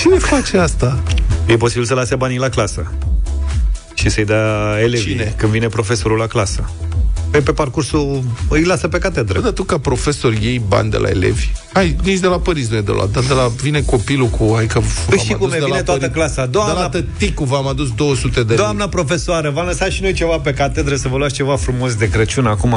[0.00, 1.02] cine face asta?
[1.46, 2.92] E posibil să lase banii la clasă.
[3.94, 5.34] Și să-i dea elevii Cine?
[5.36, 6.70] când vine profesorul la clasă.
[7.36, 9.38] Pe, pe parcursul îi lasă pe catedră.
[9.38, 11.48] Bă, dar tu ca profesor iei bani de la elevi?
[11.72, 14.52] Hai, nici de la părinți nu e de la, dar de la, vine copilul cu,
[14.54, 16.18] hai că Păi v-am și cum adus e, de la vine toată părinți.
[16.18, 16.46] clasa.
[16.46, 18.56] Doamna- De la tăticu v-am adus 200 de lei.
[18.56, 22.08] Doamna profesoară, v-am lăsat și noi ceva pe catedră să vă luați ceva frumos de
[22.08, 22.74] Crăciun acum.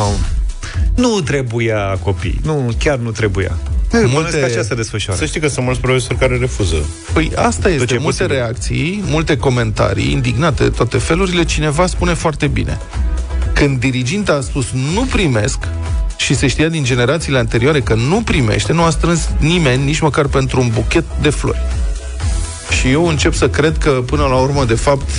[0.95, 2.39] Nu trebuia copii.
[2.43, 3.57] Nu, chiar nu trebuia.
[3.91, 4.39] Multe- Multe...
[4.39, 5.19] că așa se desfășoară.
[5.19, 6.75] Să știi că sunt mulți profesori care refuză.
[7.13, 8.35] Păi asta este, ce e multe posibil.
[8.41, 12.77] reacții, multe comentarii, indignate de toate felurile, cineva spune foarte bine.
[13.53, 15.57] Când diriginta a spus nu primesc,
[16.17, 20.25] și se știa din generațiile anterioare că nu primește, nu a strâns nimeni, nici măcar
[20.25, 21.61] pentru un buchet de flori.
[22.79, 25.09] Și eu încep să cred că, până la urmă, de fapt,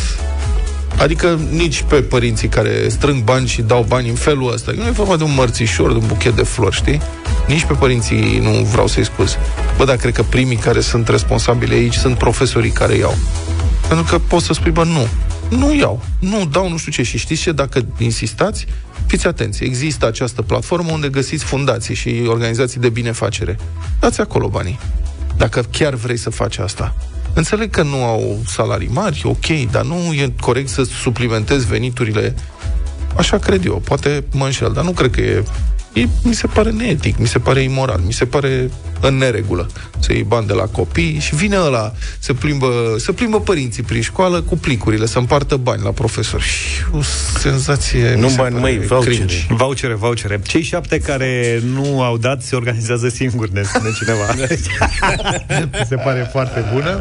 [0.99, 4.73] Adică nici pe părinții care strâng bani și dau bani în felul ăsta.
[4.77, 7.01] Nu e vorba de un mărțișor, de un buchet de flori, știi?
[7.47, 9.37] Nici pe părinții nu vreau să-i scuz.
[9.77, 13.17] Bă, dar cred că primii care sunt responsabili aici sunt profesorii care iau.
[13.89, 15.09] Pentru că poți să spui, bă, nu.
[15.51, 16.03] Nu iau.
[16.19, 17.03] Nu dau nu știu ce.
[17.03, 17.53] Și știți ce?
[17.53, 18.67] Dacă insistați,
[19.07, 19.65] fiți atenți.
[19.65, 23.59] Există această platformă unde găsiți fundații și organizații de binefacere.
[24.01, 24.79] Dați acolo banii.
[25.37, 26.97] Dacă chiar vrei să faci asta.
[27.35, 32.35] Înțeleg că nu au salarii mari, ok, dar nu e corect să suplimentezi veniturile.
[33.17, 35.45] Așa cred eu, poate mă înșel, dar nu cred că e
[35.93, 39.69] E, mi se pare neetic, mi se pare imoral, mi se pare în neregulă
[40.01, 44.03] să iei bani de la copii și vine ăla, se plimbă, se plimbă părinții prin
[44.03, 46.43] școală cu plicurile, să împartă bani la profesori.
[46.43, 47.01] Și o
[47.39, 48.15] senzație...
[48.15, 49.15] Nu mi se bani, pare măi, vouchere.
[49.15, 49.37] cringe.
[49.49, 50.41] Vouchere, vouchere.
[50.47, 54.35] Cei șapte care nu au dat se organizează singuri, ne spune cineva.
[55.79, 57.01] Mi se pare foarte bună.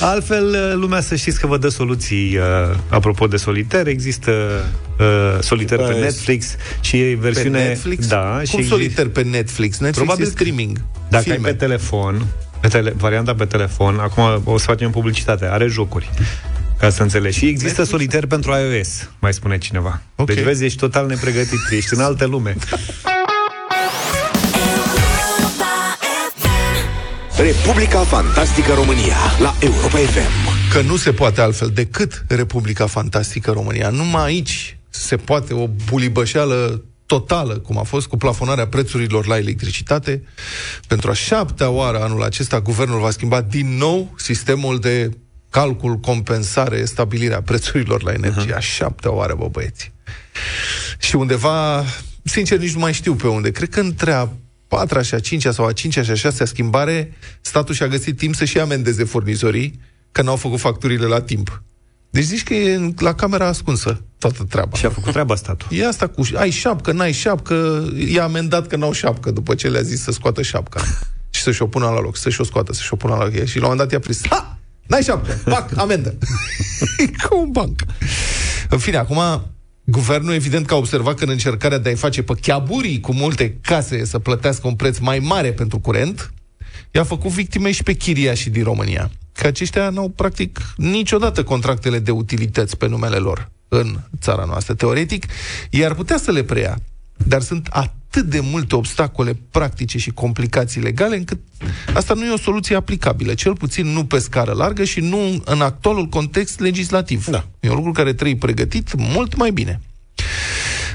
[0.00, 3.86] Altfel, lumea să știți că vă dă soluții uh, apropo de soliter.
[3.86, 4.30] Există
[4.98, 5.06] uh,
[5.40, 7.64] soliter pe Bă, Netflix și e Pe versiune...
[7.64, 8.06] Netflix?
[8.06, 9.78] Da, Cum și exist- soliter pe Netflix?
[9.78, 10.80] Netflix Probabil e streaming.
[11.08, 11.46] Dacă filme.
[11.46, 12.26] ai pe telefon,
[12.60, 16.10] pe tele, varianta pe telefon, acum o să facem publicitate, are jocuri.
[16.78, 17.38] Ca să înțelegi.
[17.38, 20.02] Și există soliter pentru iOS, mai spune cineva.
[20.16, 20.26] Ok.
[20.26, 22.56] Deci vezi, ești total nepregătit, ești în altă lume.
[27.36, 30.70] Republica Fantastică România la Europa FM.
[30.72, 33.88] Că nu se poate altfel decât Republica Fantastică România.
[33.88, 40.22] Numai aici se poate o bulibășeală totală, cum a fost cu plafonarea prețurilor la electricitate.
[40.86, 45.10] Pentru a șaptea oară anul acesta, guvernul va schimba din nou sistemul de
[45.50, 48.54] calcul, compensare, stabilirea prețurilor la energie.
[48.54, 49.92] A șaptea oară, bă, băieți.
[50.98, 51.84] Și undeva,
[52.22, 53.50] sincer, nici nu mai știu pe unde.
[53.50, 54.28] Cred că între a
[54.68, 58.34] patra și a cincea sau a cincea și a șasea schimbare, statul și-a găsit timp
[58.34, 59.80] să-și amendeze furnizorii
[60.12, 61.62] că n-au făcut facturile la timp.
[62.10, 64.76] Deci zici că e în- la camera ascunsă toată treaba.
[64.76, 65.68] Și a făcut treaba statul.
[65.70, 69.82] E asta cu ai șapcă, n-ai șapcă, i-a amendat că n-au șapcă după ce le-a
[69.82, 70.80] zis să scoată șapca.
[71.34, 73.32] și să-și o pună la loc, să-și o scoată, să-și o pună la loc.
[73.44, 74.58] Și la un moment dat i-a prins, ha!
[74.86, 76.14] N-ai șapcă, pac, amendă.
[76.98, 77.80] e ca un banc.
[78.68, 79.20] În fine, acum,
[79.84, 83.56] guvernul evident că a observat că în încercarea de a-i face pe chiaburii cu multe
[83.60, 86.32] case să plătească un preț mai mare pentru curent,
[86.90, 89.10] i-a făcut victime și pe chiriașii din România.
[89.38, 94.74] Că aceștia n-au practic niciodată contractele de utilități pe numele lor în țara noastră.
[94.74, 95.26] Teoretic,
[95.70, 96.78] i-ar putea să le preia,
[97.16, 101.38] dar sunt atât de multe obstacole practice și complicații legale încât
[101.94, 105.60] asta nu e o soluție aplicabilă, cel puțin nu pe scară largă și nu în
[105.60, 107.26] actualul context legislativ.
[107.26, 107.48] Da.
[107.60, 109.80] E un lucru care trebuie pregătit mult mai bine.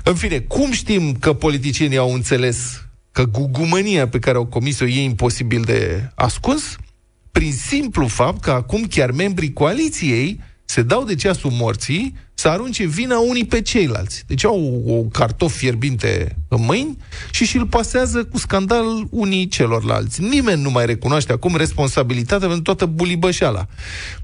[0.04, 5.04] În fine, cum știm că politicienii au înțeles că gugumănia pe care au comis-o e
[5.04, 6.78] imposibil de ascuns?
[7.34, 12.86] Prin simplu fapt că acum chiar membrii coaliției se dau de ceasul morții să arunce
[12.86, 14.24] vina unii pe ceilalți.
[14.28, 16.98] Deci au o cartof fierbinte în mâini
[17.32, 20.22] și și-l pasează cu scandal unii celorlalți.
[20.22, 23.68] Nimeni nu mai recunoaște acum responsabilitatea pentru toată bulibășeala.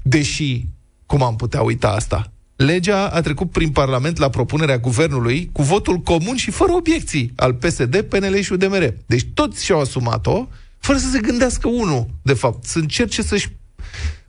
[0.02, 0.64] Deși,
[1.06, 2.32] cum am putea uita asta?
[2.56, 7.54] Legea a trecut prin Parlament la propunerea guvernului cu votul comun și fără obiecții al
[7.54, 8.94] PSD, PNL și UDMR.
[9.06, 10.48] Deci toți și-au asumat-o
[10.80, 13.48] fără să se gândească unul, de fapt, să încerce să-și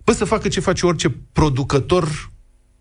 [0.04, 2.32] Bă, să facă ce face orice producător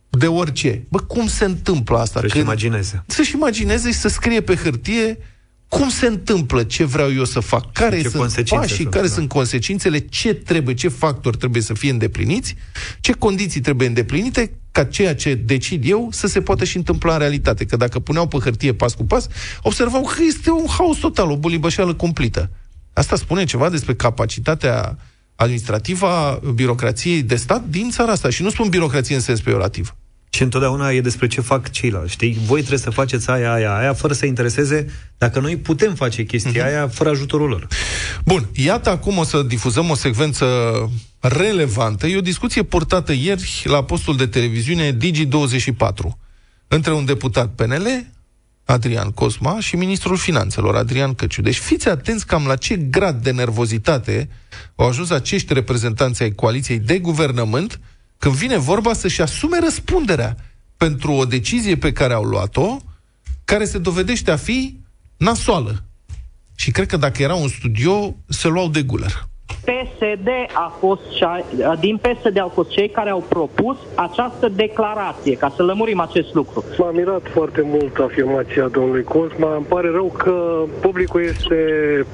[0.09, 0.87] de orice.
[0.89, 2.21] Bă, cum se întâmplă asta?
[2.21, 3.05] Să-și imagineze.
[3.07, 5.19] Să-și imagineze și să scrie pe hârtie
[5.69, 9.07] cum se întâmplă, ce vreau eu să fac, care Ce sunt consecințe pașii, sunt, care
[9.07, 9.13] da.
[9.13, 12.55] sunt consecințele, ce trebuie, ce factori trebuie să fie îndepliniți,
[13.01, 17.19] ce condiții trebuie îndeplinite ca ceea ce decid eu să se poată și întâmpla în
[17.19, 17.65] realitate.
[17.65, 19.29] Că dacă puneau pe hârtie pas cu pas,
[19.63, 22.51] observau că este un haos total, o bulibășeală cumplită.
[22.93, 24.99] Asta spune ceva despre capacitatea
[25.35, 28.31] administrativă a birocrației de stat din țara asta.
[28.31, 29.95] Și nu spun birocrație în sens peorativ.
[30.31, 32.13] Și întotdeauna e despre ce fac ceilalți.
[32.13, 32.39] Știi?
[32.47, 34.87] Voi trebuie să faceți aia, aia, aia, fără să intereseze
[35.19, 37.69] dacă noi putem face chestia aia fără ajutorul lor.
[38.25, 40.47] Bun, iată acum o să difuzăm o secvență
[41.21, 42.07] relevantă.
[42.07, 46.17] E o discuție purtată ieri la postul de televiziune Digi24
[46.69, 48.07] între un deputat PNL,
[48.71, 51.43] Adrian Cosma, și ministrul finanțelor, Adrian Căciu.
[51.43, 54.29] Deci fiți atenți cam la ce grad de nervozitate
[54.75, 57.81] au ajuns acești reprezentanți ai coaliției de guvernământ
[58.19, 60.37] când vine vorba să-și asume răspunderea
[60.77, 62.77] pentru o decizie pe care au luat-o,
[63.45, 64.81] care se dovedește a fi
[65.17, 65.85] nasoală.
[66.55, 69.30] Și cred că dacă era un studio, se luau de guler.
[69.65, 71.45] PSD a fost cea,
[71.81, 76.65] din PSD au fost cei care au propus această declarație, ca să lămurim acest lucru.
[76.79, 79.55] M-a mirat foarte mult afirmația domnului Cosma.
[79.55, 81.57] Îmi pare rău că publicul este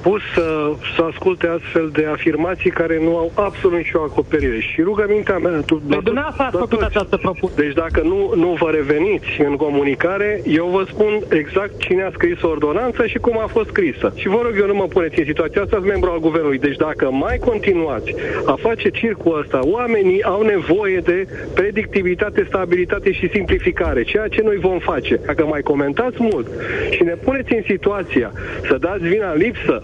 [0.03, 4.61] pus să, să asculte astfel de afirmații care nu au absolut nicio acoperire.
[4.61, 5.61] Și rugămintea mea...
[5.67, 7.63] Tu, Păi dumneavoastră ați făcut această propunere.
[7.63, 12.43] Deci dacă nu, nu vă reveniți în comunicare, eu vă spun exact cine a scris
[12.43, 14.13] o ordonanță și cum a fost scrisă.
[14.15, 16.59] Și vă rog eu nu mă puneți în situația asta, sunt membru al guvernului.
[16.59, 23.29] Deci dacă mai continuați a face circul ăsta, oamenii au nevoie de predictivitate, stabilitate și
[23.33, 25.21] simplificare, ceea ce noi vom face.
[25.27, 26.47] Dacă mai comentați mult
[26.91, 28.33] și ne puneți în situația
[28.69, 29.83] să dați vina în lipsă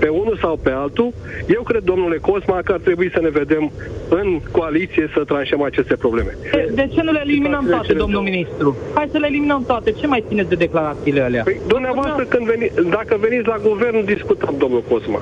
[0.00, 1.10] pe unul sau pe altul,
[1.56, 3.72] eu cred, domnule Cosma, că ar trebui să ne vedem
[4.08, 6.36] în coaliție să tranșăm aceste probleme.
[6.52, 8.30] De, de ce nu le eliminăm Situațiile toate, cele domnul două.
[8.30, 8.76] ministru?
[8.94, 9.90] Hai să le eliminăm toate.
[9.90, 11.42] Ce mai țineți de declarațiile alea?
[11.42, 15.20] Păi, dumneavoastră, când veni, dacă veniți la guvern, discutăm, domnul Cosma.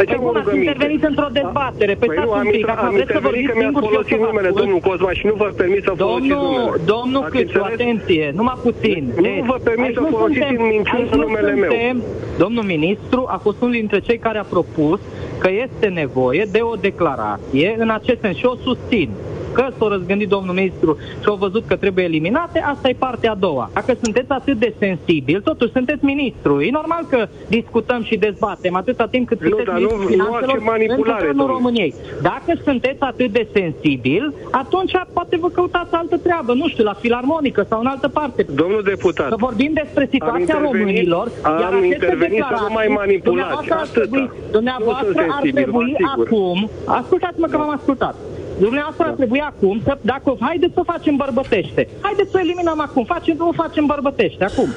[0.00, 0.70] De ce Păi vă bun, ați rugăminte?
[0.72, 1.92] intervenit într-o dezbatere.
[2.00, 3.54] Păi, Păi stați nu, un am, pic, intrat- acum am vreți să intervenit vorbiți că
[3.58, 4.60] mi-ați singur și eu folosit să vă numele, ascult?
[4.62, 6.80] domnul Cosma, și nu vă permit să folosiți Domnul, numele.
[6.94, 7.72] domnul Ați Câțu, înțeles?
[7.76, 9.02] atenție, numai puțin.
[9.16, 11.70] Nu Deci, vă permit aici să nu folosiți suntem- în minciună aici nu numele meu.
[11.74, 11.96] suntem.
[12.44, 15.00] Domnul ministru a fost unul dintre cei care a propus
[15.42, 19.08] că este nevoie de o declarație în acest sens și o susțin.
[19.52, 23.34] Că s-a răzgândit domnul ministru și au văzut că trebuie eliminate, asta e partea a
[23.34, 23.70] doua.
[23.74, 26.60] Dacă sunteți atât de sensibil, totuși sunteți ministru.
[26.60, 30.10] E normal că discutăm și dezbatem atâta timp cât Nu, sunteți dar nu- ministrul nu
[30.24, 31.52] finanțelor face manipulare, în guvernul domnule.
[31.58, 31.94] României.
[32.22, 37.66] Dacă sunteți atât de sensibil, atunci poate vă căutați altă treabă, nu știu, la filarmonică
[37.68, 38.46] sau în altă parte.
[38.54, 42.72] Domnul deputat, Să vorbim despre situația Am intervenit- românilor, am iar aceste intervenit să nu
[42.72, 44.00] mai declarații, manipulați, Dumneavoastră ar atâta.
[44.00, 44.24] trebui,
[44.56, 46.26] dumneavoastră Nu sunt ar sensibil, trebui vă asigur.
[46.26, 46.58] acum,
[47.00, 48.14] ascultați-mă că v-am ascultat.
[48.58, 51.88] Dumneavoastră ar trebui acum să, dacă haideți să o facem bărbătește.
[52.00, 53.04] Haideți să o eliminăm acum.
[53.04, 54.68] Facem, o facem bărbătește acum.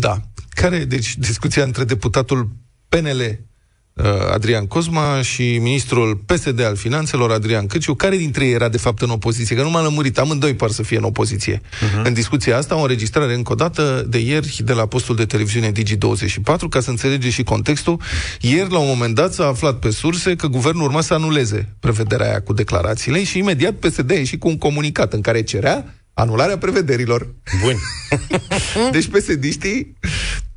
[0.00, 0.14] Da.
[0.50, 2.48] Care, deci, discuția între deputatul
[2.88, 3.51] PNL uh,
[4.32, 9.02] Adrian Cosma și ministrul PSD al Finanțelor, Adrian Căciu, care dintre ei era de fapt
[9.02, 9.56] în opoziție?
[9.56, 11.60] Că nu m-a lămurit, amândoi par să fie în opoziție.
[11.60, 12.02] Uh-huh.
[12.04, 15.72] În discuția asta, o înregistrare încă o dată de ieri de la postul de televiziune
[15.72, 18.00] Digi24, ca să înțelegeți și contextul.
[18.40, 22.26] Ieri, la un moment dat, s-a aflat pe surse că guvernul urma să anuleze prevederea
[22.28, 26.58] aia cu declarațiile și imediat PSD a ieșit cu un comunicat în care cerea anularea
[26.58, 27.34] prevederilor.
[27.62, 27.76] Bun.
[28.92, 29.96] Deci pesediștii,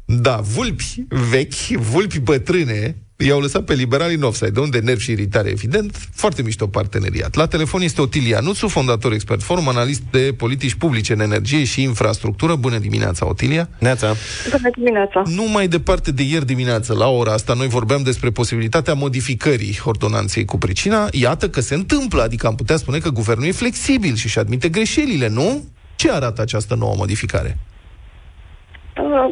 [0.05, 5.11] da, vulpi vechi, vulpi bătrâne, i-au lăsat pe liberali în offside, de unde nervi și
[5.11, 7.35] iritare, evident, foarte mișto parteneriat.
[7.35, 11.81] La telefon este Otilia Nuțu, fondator Expert Forum, analist de politici publice în energie și
[11.81, 12.55] infrastructură.
[12.55, 13.69] Bună dimineața, Otilia!
[13.79, 14.15] Neața.
[14.51, 15.21] Bună dimineața.
[15.25, 20.45] Nu mai departe de ieri dimineață, la ora asta, noi vorbeam despre posibilitatea modificării ordonanței
[20.45, 21.07] cu pricina.
[21.11, 24.69] Iată că se întâmplă, adică am putea spune că guvernul e flexibil și își admite
[24.69, 25.63] greșelile, nu?
[25.95, 27.57] Ce arată această nouă modificare?
[27.57, 27.74] Uh,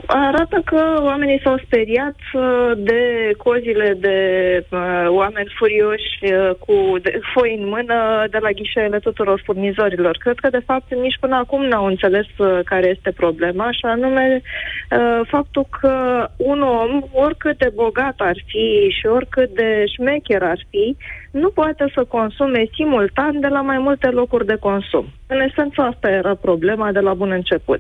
[0.06, 4.18] Arată că oamenii s-au speriat uh, de cozile de
[4.70, 10.18] uh, oameni furioși uh, cu de- foi în mână de la ghișeele tuturor furnizorilor.
[10.20, 14.42] Cred că, de fapt, nici până acum n-au înțeles uh, care este problema, și anume
[14.42, 20.60] uh, faptul că un om, oricât de bogat ar fi și oricât de șmecher ar
[20.70, 20.98] fi,
[21.32, 25.06] nu poate să consume simultan de la mai multe locuri de consum.
[25.28, 27.80] În esență, asta era problema de la bun început.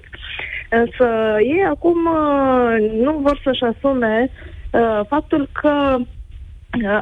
[0.81, 4.31] Însă ei acum uh, nu vor să-și asume
[4.71, 6.05] uh, faptul că uh,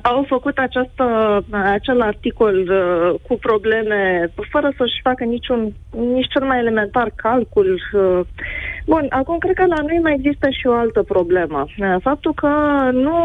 [0.01, 1.05] au făcut această,
[1.51, 5.73] acel articol uh, cu probleme fără să-și facă niciun,
[6.13, 7.79] nici cel mai elementar calcul.
[7.93, 8.19] Uh.
[8.85, 11.65] Bun, acum cred că la noi mai există și o altă problemă.
[11.77, 12.49] Uh, Faptul că
[12.91, 13.17] nu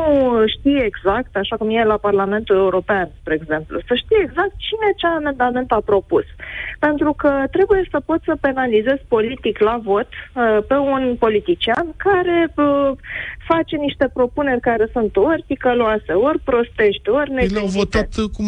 [0.47, 5.07] știe exact, așa cum e la Parlamentul European, spre exemplu, să știe exact cine ce
[5.07, 6.25] amendament a propus.
[6.79, 12.53] Pentru că trebuie să poți să penalizezi politic la vot uh, pe un politician care
[12.57, 12.91] uh,
[13.47, 17.79] face niște propuneri care sunt ori ticăloase, ori prostești, ori Ei le-au neglijite.
[17.79, 18.43] votat uh, cu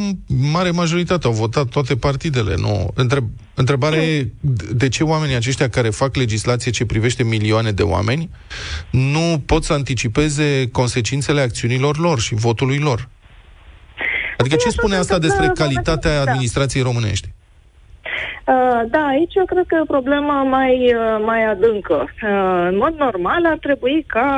[0.53, 2.55] mare majoritate, au votat toate partidele.
[2.57, 2.91] Nu.
[2.95, 4.27] Întreb, întrebarea e
[4.73, 8.31] de ce oamenii aceștia care fac legislație ce privește milioane de oameni
[8.91, 13.09] nu pot să anticipeze consecințele acțiunilor lor și votului lor?
[14.39, 16.31] Adică ce Păi, spune așa asta se despre întâmplă, calitatea da.
[16.31, 17.29] administrației românești?
[18.49, 21.95] Uh, da, aici eu cred că e o problemă mai, uh, mai adâncă.
[21.95, 24.29] Uh, în mod normal ar trebui ca,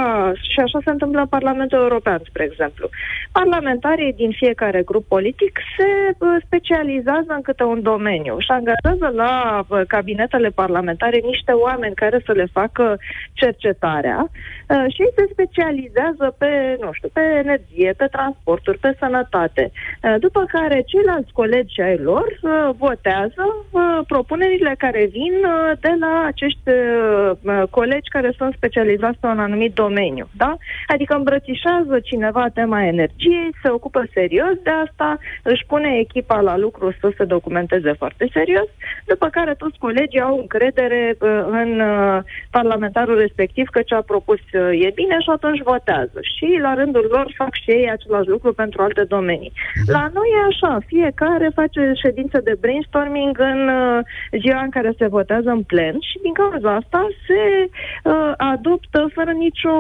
[0.53, 2.89] și așa se întâmplă în Parlamentul European, spre exemplu,
[3.33, 9.65] parlamentarii din fiecare grup politic se uh, specializează în câte un domeniu și angajează la
[9.69, 12.99] uh, cabinetele parlamentare niște oameni care să le facă
[13.33, 14.60] cercetarea uh,
[14.93, 19.71] și ei se specializează pe, nu știu, pe energie, pe transporturi, pe sănătate.
[19.73, 25.93] Uh, După care ceilalți colegi ai lor uh, votează uh, propunerile care vin uh, de
[26.01, 30.29] la acești uh, uh, colegi care sunt specializați pe un anumit domeniu.
[30.37, 30.57] Da?
[30.87, 36.95] Adică îmbrățișează cineva tema energiei, se ocupă serios de asta, își pune echipa la lucru
[37.01, 38.69] să se documenteze foarte serios,
[39.07, 42.19] după care toți colegii au încredere uh, în uh,
[42.51, 46.19] parlamentarul respectiv că ce a propus uh, e bine și atunci votează.
[46.35, 49.53] Și la rândul lor fac și ei același lucru pentru alte domenii.
[49.87, 53.99] La noi e așa, fiecare face ședințe de brainstorming în uh,
[54.43, 59.31] ziua în care se votează în plen și din cauza asta se uh, adoptă fără
[59.31, 59.75] nicio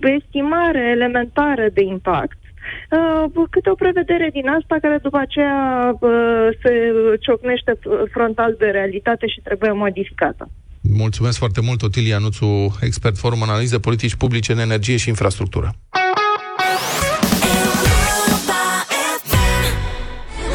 [0.00, 2.38] estimare elementară de impact
[2.90, 8.66] uh, câte o prevedere din asta care după aceea uh, se ciocnește f- frontal de
[8.66, 10.48] realitate și trebuie modificată.
[10.92, 15.76] Mulțumesc foarte mult, Otilia Nuțu, expert forum analize politici publice în energie și infrastructură.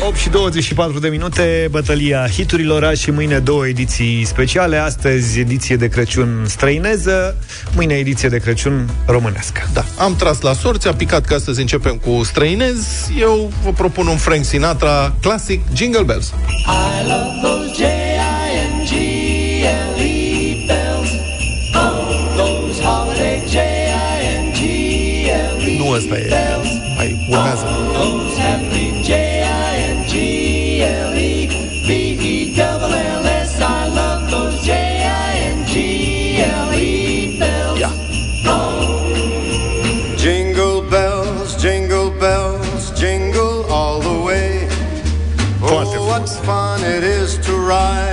[0.08, 4.78] 8 și 24 de minute, bătălia hiturilor azi și mâine două ediții speciale.
[4.78, 7.38] Astăzi ediție de Crăciun străineză,
[7.76, 9.70] mâine ediție de Crăciun românească.
[9.74, 13.10] Da, am tras la sorți, a picat că astăzi începem cu străinez.
[13.20, 16.28] Eu vă propun un Frank Sinatra clasic, Jingle Bells.
[16.28, 17.91] I love those
[25.92, 26.30] nu ăsta e.
[26.96, 27.66] Mai urmează.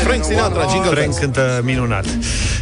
[0.03, 2.05] Frank Sinatra, Jingle Frank cântă minunat.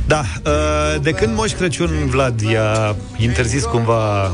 [0.06, 4.30] Da, uh, de când Moș Crăciun, Vlad, i-a interzis cumva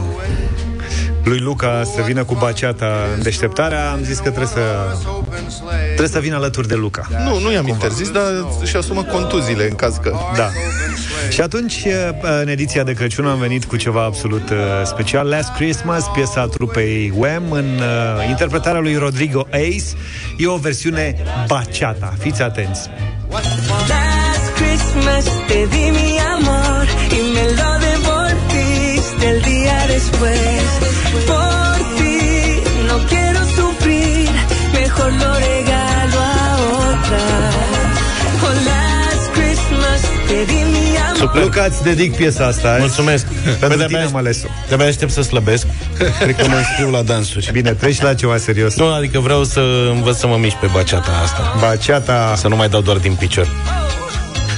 [1.24, 4.60] lui Luca să vină cu baceata în deșteptarea, am zis că trebuie să
[5.86, 7.08] trebuie să vină alături de Luca.
[7.24, 8.22] Nu, nu i-am interzis, dar
[8.64, 10.16] și asumă contuziile în caz că...
[10.36, 10.50] Da.
[11.30, 11.92] Și atunci, uh,
[12.40, 15.28] în ediția de Crăciun, am venit cu ceva absolut uh, special.
[15.28, 19.90] Last Christmas, piesa trupei Wham, în uh, interpretarea lui Rodrigo Ace.
[20.36, 22.14] E o versiune baciata.
[22.18, 22.90] Fiți atenți.
[23.88, 26.84] Last Christmas te di mi amor
[27.16, 30.61] y me lo devolviste el día después.
[40.32, 40.96] Christmas te di mi
[41.30, 41.42] amor.
[41.42, 42.76] Luca, îți dedic piesa asta.
[42.78, 43.26] Mulțumesc.
[43.26, 44.46] Pentru Bă, tine de-abia- am ales-o.
[44.68, 45.66] De-abia aștept să slăbesc.
[46.20, 47.48] Cred că mă înscriu la dansuri.
[47.52, 48.76] Bine, treci la ceva serios.
[48.76, 49.60] Nu, adică vreau să
[49.94, 51.56] învăț să mă mișc pe baceata asta.
[51.60, 52.34] Baceata...
[52.36, 53.48] Să nu mai dau doar din picior.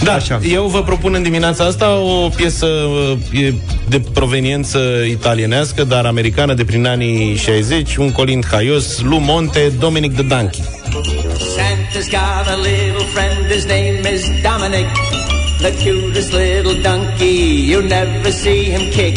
[0.03, 0.35] Da, Așa.
[0.35, 0.47] Așa.
[0.49, 3.55] eu vă propun în dimineața asta o piesă uh, e
[3.89, 10.13] de proveniență italienească, dar americană de prin anii 60, un colind haios, Lu Monte, Dominic
[10.15, 10.65] the Donkey.
[11.55, 14.87] Santa's got a little friend, his name is Dominic.
[15.61, 17.27] The cutest little donkey,
[17.71, 19.17] you never see him kick.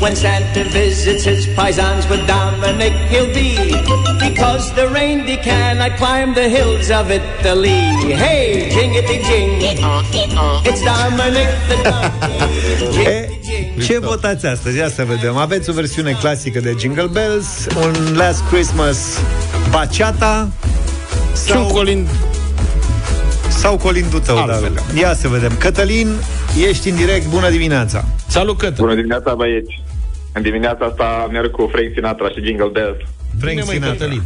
[0.00, 3.56] When Santa visits his paisans with Dominic, he'll be.
[4.18, 7.82] Because the reindeer cannot climb the hills of Italy.
[8.24, 9.52] Hey, jingity jing.
[10.68, 13.04] It's Dominic the donkey.
[13.10, 13.28] E,
[13.86, 14.78] ce votați astăzi?
[14.78, 15.36] Ia să vedem.
[15.36, 18.98] Aveți o versiune clasică de Jingle Bells, un Last Christmas
[19.70, 20.48] baciata
[21.46, 22.08] Și un sau, colind
[23.48, 24.72] sau colindul tău, Altfel.
[24.74, 25.00] da.
[25.00, 25.56] Ia să vedem.
[25.58, 26.08] Cătălin,
[26.68, 27.26] ești în direct.
[27.28, 28.04] Bună dimineața.
[28.26, 28.74] Salut, Cătă!
[28.78, 29.82] Bună dimineața, băieți!
[30.32, 32.96] În dimineața asta merg cu Frank Sinatra și Jingle Bells.
[33.38, 33.92] Frank Bine, măi, Sinatra.
[33.92, 34.22] Cătălin!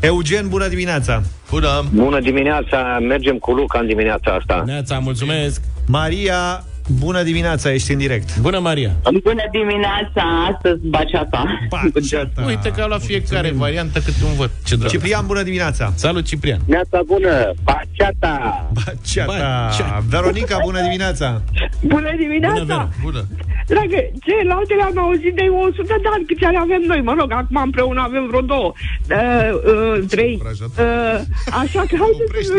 [0.00, 1.22] Eugen, bună dimineața.
[1.50, 1.84] Bună!
[1.94, 4.62] Bună dimineața, mergem cu Luca în dimineața asta.
[4.66, 5.60] Neața, mulțumesc!
[5.86, 6.64] Maria,
[6.98, 8.38] bună dimineața, ești în direct.
[8.38, 8.90] Bună, Maria!
[9.22, 10.22] Bună dimineața,
[10.52, 11.44] astăzi baceata.
[11.68, 12.42] Baciata.
[12.46, 14.50] Uite că la fiecare variantă câte un vot.
[14.64, 14.90] Ce drăguț.
[14.90, 15.92] Ciprian, bună dimineața.
[15.94, 16.60] Salut, Ciprian!
[16.66, 18.68] Neața bună, baceata!
[18.72, 19.66] Baciata.
[19.66, 20.02] Baciata.
[20.08, 21.42] Veronica, bună dimineața.
[21.82, 22.58] Bună dimineața!
[22.60, 23.26] Bună, Vera, bună!
[23.72, 27.00] Dragă, celelalte am auzit de 100 de ani câte ale avem noi.
[27.08, 30.42] Mă rog, acum împreună avem vreo două, uh, uh, trei.
[30.42, 31.18] Uh,
[31.62, 32.58] așa că haideți să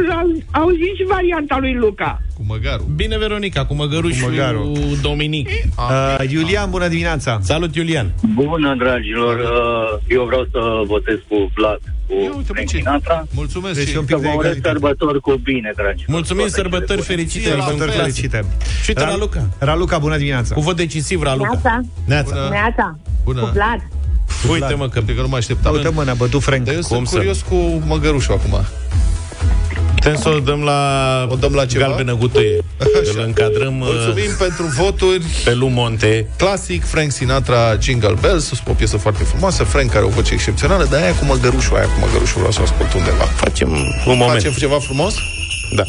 [0.51, 2.21] auzim și varianta lui Luca.
[2.41, 2.85] Cu măgarul.
[2.95, 4.77] Bine, Veronica, cu măgărușul Cu măgarul.
[5.01, 5.49] Dominic.
[5.77, 7.39] Uh, Iulian, bună dimineața.
[7.41, 8.11] Salut, Iulian!
[8.33, 12.77] Bună, dragilor, uh, eu vreau să votez cu Vlad, cu Ia uite, bă, Frank ce-
[12.77, 13.27] Sinatra.
[13.33, 14.77] Mulțumesc Deci și un pic Să de vă urez egalitate.
[14.79, 16.07] sărbători cu bine, dragilor.
[16.17, 17.13] Mulțumim, Toate cele sărbători bune.
[17.15, 17.43] fericite!
[17.45, 18.37] Ție, la Sărbători Sărbători fericite!
[18.37, 18.81] fericite.
[18.83, 19.43] Și uite, Ra- Raluca.
[19.57, 20.53] Raluca, bună dimineața.
[20.55, 21.49] Cu vot decisiv, Raluca.
[21.61, 22.33] Neața, Neața.
[22.35, 22.49] Bună.
[22.49, 22.87] neața,
[23.23, 23.41] Bună.
[23.41, 23.81] cu Vlad.
[24.51, 25.73] Uite, mă, că Cred că nu mă așteptam.
[25.73, 26.63] Uite, mă, ne-a bătut Frank.
[26.65, 27.55] Dar eu Cum sunt să curios cu
[27.87, 28.55] măgărușul acum.
[30.01, 30.79] Putem să o dăm la
[31.29, 31.85] O dăm la ceva?
[31.85, 32.57] galbenă gutuie.
[32.77, 35.23] Îl încadrăm uh, Mulțumim pentru voturi.
[35.43, 36.27] pe Lu Monte.
[36.37, 41.01] Clasic, Frank Sinatra, Jingle Bells, o piesă foarte frumoasă, Frank are o voce excepțională, dar
[41.01, 43.23] aia cu măgărușul, aia cu măgărușul vreau să o ascult undeva.
[43.23, 44.31] Facem un moment.
[44.31, 45.13] Facem ceva frumos?
[45.75, 45.83] Da.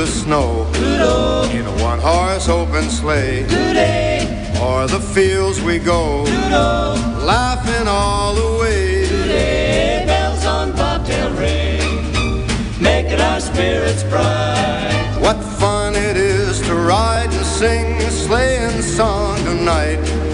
[0.00, 0.66] The snow
[1.52, 3.44] in a one horse open sleigh.
[4.56, 6.22] O'er the fields we go,
[7.32, 9.04] laughing all the way.
[9.04, 12.46] Sleigh bells on bobtail ring,
[12.80, 15.18] making our spirits bright.
[15.20, 20.29] What fun it is to ride and sing a sleighing song tonight.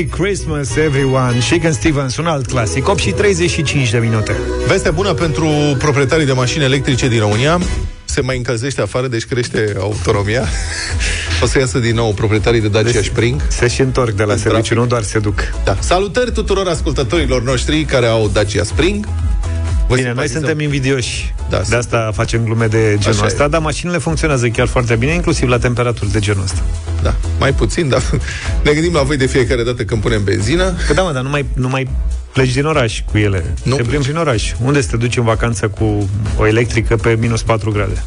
[0.00, 4.36] Christmas Everyone, Shaken Stevens, un alt clasic, 8 și 35 de minute.
[4.66, 7.60] Veste bună pentru proprietarii de mașini electrice din România.
[8.04, 10.44] Se mai încălzește afară, deci crește autonomia.
[11.42, 13.42] O să iasă din nou proprietarii de Dacia deci, Spring.
[13.48, 15.40] Se și întorc de la serviciu, nu doar se duc.
[15.64, 15.76] Da.
[15.80, 19.06] Salutări tuturor ascultătorilor noștri care au Dacia Spring.
[19.92, 21.34] Vă Bine, noi suntem invidioși.
[21.50, 23.48] Da, de asta facem glume de genul Așa ăsta, e.
[23.48, 26.62] dar mașinile funcționează chiar foarte bine, inclusiv la temperaturi de genul ăsta.
[27.02, 28.02] Da, mai puțin, dar
[28.64, 30.74] ne gândim la voi de fiecare dată când punem benzină.
[30.86, 31.88] Că da, mă, dar nu mai, nu mai
[32.32, 33.54] pleci din oraș cu ele.
[33.62, 34.52] Nu Te plimbi prin oraș.
[34.64, 38.02] Unde să te duci în vacanță cu o electrică pe minus 4 grade?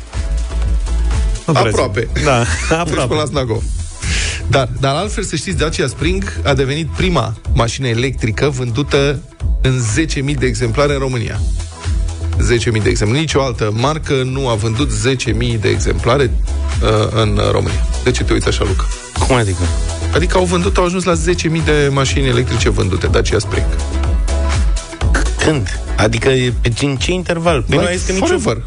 [1.45, 2.07] Nu prea Aproape.
[2.15, 2.25] zic.
[2.25, 2.37] Da,
[2.69, 3.07] Deci aproape.
[3.07, 3.63] până la Snagov.
[4.47, 9.19] Dar, dar altfel să știți, Dacia Spring a devenit prima mașină electrică vândută
[9.61, 9.81] în
[10.29, 11.39] 10.000 de exemplare în România.
[12.37, 13.21] 10.000 de exemplare.
[13.21, 14.91] Nici o altă marcă nu a vândut
[15.25, 16.31] 10.000 de exemplare
[16.81, 17.87] uh, în România.
[18.03, 18.87] De ce te uiți așa, Luca?
[19.27, 19.61] Cum adică?
[20.13, 23.65] Adică au vândut, au ajuns la 10.000 de mașini electrice vândute, Dacia Spring.
[25.37, 25.79] Când?
[25.97, 27.61] Adică e pe în ce interval?
[27.61, 28.25] Păi nu Like este nicio...
[28.25, 28.63] forever.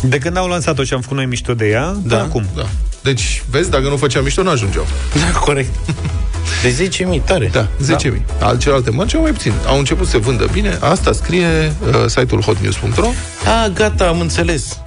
[0.00, 2.46] De când au lansat-o și am făcut noi mișto de ea, da, Da, acum.
[2.54, 2.66] Da.
[3.02, 4.86] Deci, vezi, dacă nu făceam mișto, nu ajungeau.
[5.14, 5.74] Da, corect.
[6.62, 6.88] De
[7.18, 7.48] 10.000, tare.
[7.52, 8.12] Da, 10.000.
[8.38, 8.46] Da.
[8.46, 9.52] Al celelalte mărci au mai puțin.
[9.66, 10.78] Au început să se vândă bine.
[10.80, 11.46] Asta scrie
[11.86, 13.06] uh, site-ul hotnews.ro.
[13.64, 14.78] A, gata, am înțeles.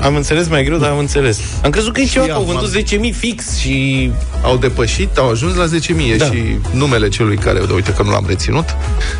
[0.00, 1.38] Am înțeles mai greu, dar am înțeles.
[1.64, 4.10] Am crezut că e ceva, că au am- vândut 10.000 fix și...
[4.42, 6.24] Au depășit, au ajuns la 10.000 Da.
[6.24, 6.30] da.
[6.30, 6.42] și
[6.72, 8.76] numele celui care, de uite că nu l-am reținut.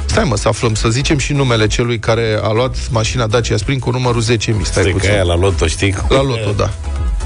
[0.07, 3.81] Stai mă, să aflăm, să zicem și numele celui care a luat mașina Dacia Spring
[3.81, 4.27] cu numărul 10.000.
[4.29, 5.11] Stai Stai că puțin.
[5.11, 5.95] aia la loto, știi?
[6.09, 6.71] La loto, da.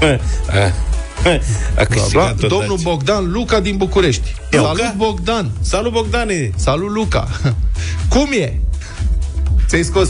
[0.01, 0.17] A,
[1.31, 1.39] a
[1.75, 2.47] Bla, câștigat bla.
[2.47, 2.89] tot Domnul Dacia.
[2.89, 4.35] Bogdan Luca din București.
[4.51, 4.65] Luca?
[4.65, 5.51] Salut, Bogdan!
[5.61, 6.49] Salut, Bogdane!
[6.55, 7.27] Salut, Luca!
[8.13, 8.59] Cum e?
[9.67, 10.09] Ți-ai scos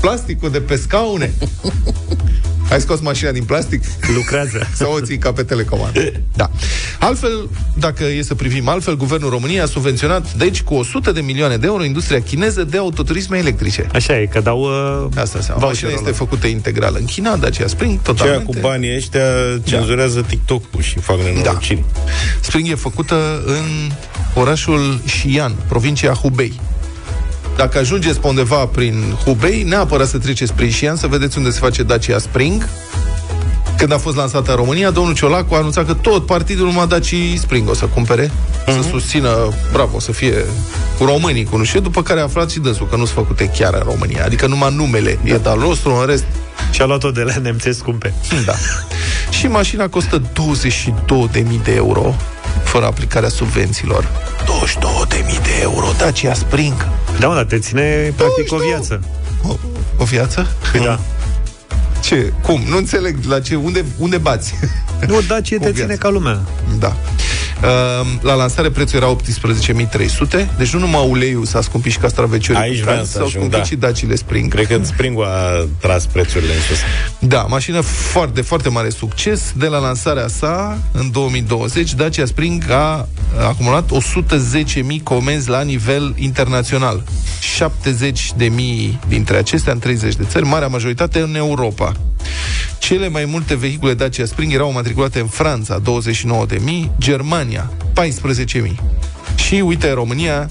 [0.00, 1.32] plasticul de pe scaune?
[2.70, 3.82] Ai scos mașina din plastic?
[4.14, 4.66] Lucrează.
[4.74, 6.12] Sau o ții ca pe telecomandă?
[6.36, 6.50] Da.
[6.98, 11.56] Altfel, dacă e să privim altfel, Guvernul României a subvenționat, deci, cu 100 de milioane
[11.56, 13.86] de euro industria chineză de autoturisme electrice.
[13.92, 14.60] Așa e, că dau...
[14.60, 15.66] Uh, Asta înseamnă.
[15.66, 16.16] Mașina voucherul este ăla.
[16.16, 18.44] făcută integral în China, Dacia Spring, Ceea totalmente.
[18.52, 19.20] cu banii ăștia
[19.64, 21.84] cenzurează TikTok-ul și fac nenorociri.
[22.40, 23.90] Spring e făcută în
[24.34, 26.60] orașul Xi'an, provincia Hubei.
[27.56, 31.58] Dacă ajungeți pe undeva prin Hubei, neapărat să treceți prin Xi'an să vedeți unde se
[31.58, 32.68] face Dacia Spring.
[33.78, 37.16] Când a fost lansată în România, domnul Ciolacu a anunțat că tot partidul numai Dacia
[37.36, 38.64] Spring o să cumpere, uh-huh.
[38.64, 40.44] să susțină, bravo, să fie
[40.98, 43.82] cu românii cunușe, după care a aflat și dânsul că nu sunt făcute chiar în
[43.84, 46.24] România, adică numai numele e de al nostru, în rest
[46.70, 48.14] Și-a luat-o de la nemțesc scumpe.
[48.46, 48.54] da.
[49.30, 50.22] Și mașina costă
[51.32, 52.14] 22.000 de euro
[52.64, 54.08] fără aplicarea subvențiilor.
[55.14, 56.88] 22.000 de euro, Dacia Spring.
[57.18, 59.00] Da, mă, dar te ține practic o viață.
[59.48, 59.54] O,
[59.96, 60.46] o viață?
[60.72, 60.98] Păi da.
[62.02, 62.32] Ce?
[62.42, 62.62] Cum?
[62.68, 64.54] Nu înțeleg la ce, unde, unde bați?
[65.06, 65.80] Nu, Dacia O te viață.
[65.80, 66.40] ține ca lumea.
[66.78, 66.96] Da.
[67.62, 72.76] Uh, La lansare prețul era 18.300 Deci nu numai uleiul s-a scumpit și castraveciorii Aici
[72.76, 73.64] cu vreau carne, să S-au ajung, scumpit da.
[73.64, 76.78] și dacile Spring Cred că Spring a tras prețurile în sus.
[77.18, 79.52] Da, mașină foarte, foarte mare succes.
[79.56, 83.08] De la lansarea sa, în 2020, Dacia Spring a
[83.40, 87.02] acumulat 110.000 comenzi la nivel internațional.
[88.38, 91.92] 70.000 dintre acestea în 30 de țări, marea majoritate în Europa.
[92.78, 96.56] Cele mai multe vehicule Dacia Spring erau matriculate în Franța, 29.000,
[96.98, 98.74] Germania, 14.000.
[99.34, 100.50] Și, uite, România,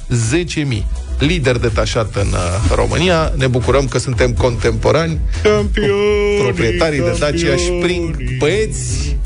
[0.56, 0.84] 10.000.
[1.20, 3.34] Lider detașat în uh, România.
[3.36, 9.18] Ne bucurăm că suntem contemporani Campioni, proprietarii de Dacia Spring, băieți,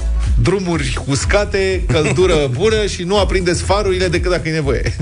[0.42, 4.96] drumuri uscate, căldură bună și nu aprindeți farurile decât dacă e nevoie.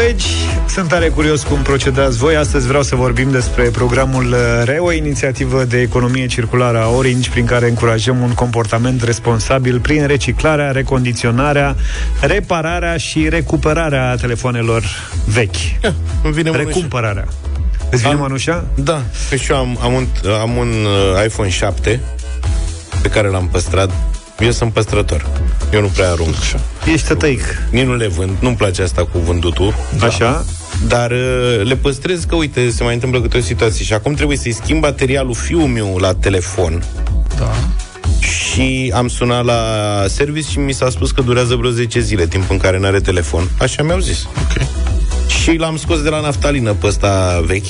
[0.00, 0.26] Colegi,
[0.68, 2.36] sunt tare curios cum procedați voi.
[2.36, 7.30] Astăzi vreau să vorbim despre programul uh, REO, o inițiativă de economie circulară a Orange,
[7.30, 11.76] prin care încurajăm un comportament responsabil prin reciclarea, recondiționarea,
[12.20, 14.84] repararea și recuperarea telefonelor
[15.26, 15.54] vechi.
[16.22, 16.68] Îmi vine mânușa.
[16.68, 17.24] Recumpărarea.
[17.90, 18.64] Îți vine Am- mănușa?
[18.74, 20.06] Da, că și eu am, am un,
[20.40, 22.00] am un uh, iPhone 7
[23.02, 23.90] pe care l-am păstrat.
[24.40, 25.26] Eu sunt păstrător.
[25.72, 26.34] Eu nu prea arunc.
[26.92, 27.42] Ești tătăic.
[27.70, 28.36] Nici nu le vând.
[28.40, 29.74] Nu-mi place asta cu vândutul.
[30.00, 30.44] Așa?
[30.86, 33.84] Dar uh, le păstrez că, uite, se mai întâmplă câte o situație.
[33.84, 36.82] Și acum trebuie să-i schimb materialul fiul meu la telefon.
[37.38, 37.52] Da.
[38.20, 39.62] Și am sunat la
[40.08, 43.00] service și mi s-a spus că durează vreo 10 zile, timp în care nu are
[43.00, 43.48] telefon.
[43.58, 44.24] Așa mi-au zis.
[44.24, 44.66] Ok.
[45.42, 47.66] Și l-am scos de la naftalină pe ăsta vechi.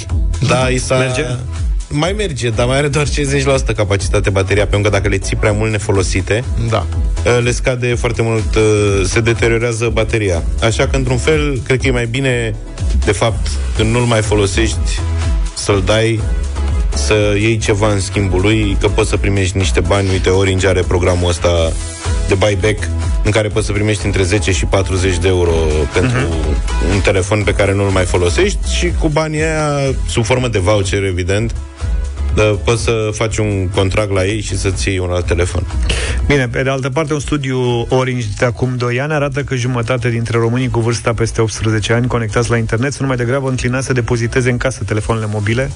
[0.46, 0.96] Da, i s-a...
[0.96, 1.24] Merge?
[1.92, 5.52] Mai merge, dar mai are doar 50% capacitate bateria, pentru că dacă le ții prea
[5.52, 6.86] mult nefolosite, Da.
[7.42, 8.62] le scade foarte mult, uh,
[9.04, 10.42] se deteriorează bateria.
[10.62, 12.54] Așa că, într-un fel, cred că e mai bine,
[13.04, 15.00] de fapt, când nu-l mai folosești,
[15.54, 16.20] să-l dai
[16.94, 20.08] să iei ceva în schimbul lui, că poți să primești niște bani.
[20.10, 21.72] Uite, Orange are programul ăsta
[22.28, 22.88] de buyback
[23.24, 25.52] în care poți să primești între 10 și 40 de euro
[25.92, 26.92] pentru uh-huh.
[26.92, 31.04] un telefon pe care nu-l mai folosești și cu banii aia, sub formă de voucher,
[31.04, 31.56] evident, da,
[32.64, 35.66] poți să faci un contract la ei și să-ți iei un alt telefon.
[36.26, 40.08] Bine, pe de altă parte, un studiu Orange de acum 2 ani arată că jumătate
[40.10, 43.92] dintre românii cu vârsta peste 18 ani conectați la internet sunt mai degrabă înclinați să
[43.92, 45.70] depoziteze în casă telefoanele mobile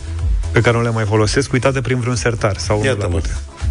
[0.52, 3.20] pe care nu le mai folosesc, uitate prin vreun sertar sau Iată, mă.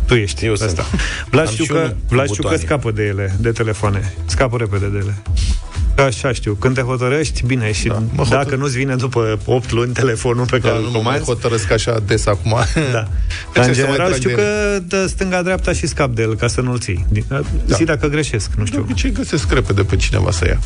[0.06, 0.66] Tu ești Eu ăsta.
[0.68, 0.86] sunt.
[1.30, 2.58] Vlad Am știu și că, unul cu Vlad știu că butoane.
[2.66, 4.14] scapă de ele, de telefoane.
[4.26, 5.16] Scapă repede de ele.
[5.98, 6.54] Așa știu.
[6.54, 10.58] Când te hotărăști, bine, și da, mă dacă nu-ți vine după 8 luni telefonul pe
[10.58, 12.56] Da, care nu îl mă mai comanzi, hotărăsc așa des acum.
[12.92, 13.08] Da.
[13.54, 16.10] De Dar ce în să mai general trag știu de că dă stânga-dreapta și scap
[16.16, 17.06] de el ca să nu-l ții.
[17.10, 17.42] Din- Da.
[17.76, 18.82] Zi dacă greșesc, nu De știu.
[18.82, 20.60] obicei găsesc repede pe cineva să ia.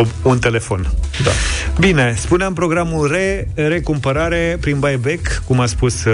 [0.00, 0.90] O, un telefon.
[1.24, 1.30] Da.
[1.78, 6.12] Bine, spuneam programul re, recumpărare prin buyback, cum a spus uh,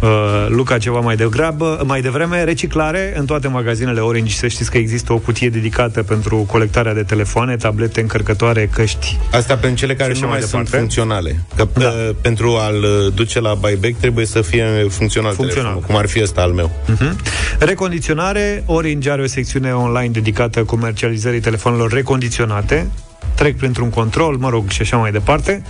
[0.00, 0.08] uh,
[0.48, 4.34] Luca ceva mai degrabă, mai devreme, reciclare în toate magazinele Orange.
[4.34, 9.18] Să știți că există o cutie dedicată pentru colectarea de telefoane, tablete, încărcătoare, căști.
[9.32, 10.76] Asta pentru cele care Și nu așa mai mai sunt departe.
[10.78, 11.44] funcționale.
[11.56, 11.92] Că da.
[12.20, 15.54] pentru a-l uh, duce la buyback trebuie să fie funcțional, Funcțional.
[15.54, 16.70] telefonul, cum ar fi ăsta al meu.
[16.92, 17.12] Uh-huh.
[17.58, 22.86] Recondiționare, Orange are o secțiune online dedicată comercializării telefonelor recondiționate,
[23.36, 25.62] trec printr-un control, mă rog, și așa mai departe.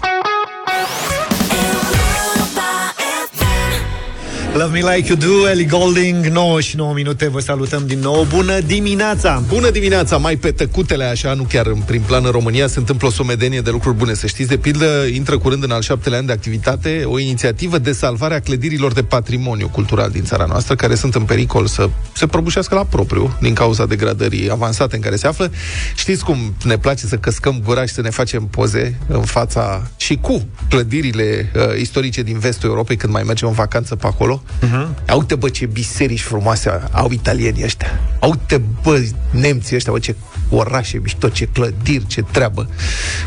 [4.55, 8.27] Love Me Like You Do, Ellie Golding, 9 și 9 minute, vă salutăm din nou.
[8.35, 9.43] Bună dimineața!
[9.47, 13.07] Bună dimineața, mai pe tăcutele așa, nu chiar în prin plan în România, se întâmplă
[13.07, 14.15] o somedenie de lucruri bune.
[14.15, 17.93] Să știți, de pildă, intră curând în al șaptelea an de activitate o inițiativă de
[17.93, 22.27] salvare a clădirilor de patrimoniu cultural din țara noastră, care sunt în pericol să se
[22.27, 25.51] prăbușească la propriu din cauza degradării avansate în care se află.
[25.97, 30.17] Știți cum ne place să căscăm gura și să ne facem poze în fața și
[30.17, 34.38] cu clădirile uh, istorice din vestul Europei când mai mergem în vacanță pe acolo?
[34.43, 35.14] Uh-huh.
[35.16, 38.01] Uite, bă, ce biserici frumoase au italienii ăștia.
[38.20, 40.14] Uite, bă, nemții ăștia, bă, ce
[40.51, 42.68] orașe mișto, ce clădiri, ce treabă.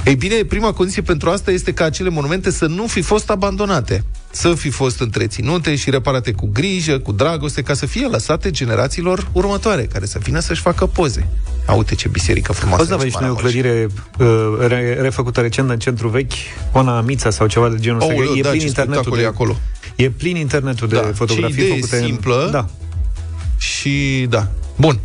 [0.05, 4.03] Ei bine, prima condiție pentru asta este ca acele monumente să nu fi fost abandonate,
[4.32, 9.28] să fi fost întreținute și reparate cu grijă, cu dragoste, ca să fie lăsate generațiilor
[9.32, 11.28] următoare, care să vină să-și facă poze.
[11.66, 12.84] A, uite ce biserică frumoasă.
[12.84, 13.62] Poți să aveți este noi o Maramureș.
[13.62, 13.88] clădire
[14.20, 16.32] uh, re- refăcută recent în centru vechi,
[16.72, 18.14] Ona Mița sau ceva de genul ăsta.
[18.14, 19.57] Aoleu, e da, plin ce internetul spectacol de e acolo.
[19.96, 22.50] E plin internetul de Da, fotografii ce idee făcute în- simplă.
[22.52, 22.66] Da.
[23.58, 24.48] Și da.
[24.78, 25.00] Bun.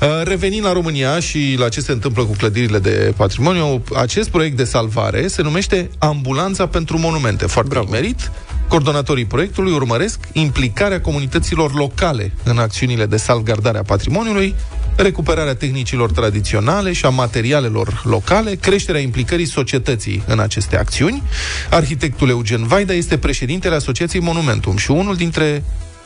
[0.00, 4.56] Uh, Revenind la România și la ce se întâmplă cu clădirile de patrimoniu, acest proiect
[4.56, 7.46] de salvare se numește Ambulanța pentru Monumente.
[7.46, 7.90] Foarte Bravo.
[7.90, 8.30] merit.
[8.68, 14.54] Coordonatorii proiectului urmăresc implicarea comunităților locale în acțiunile de salvgardare a patrimoniului,
[14.96, 21.22] recuperarea tehnicilor tradiționale și a materialelor locale, creșterea implicării societății în aceste acțiuni.
[21.70, 25.62] Arhitectul Eugen Vaida este președintele Asociației Monumentum și unul dintre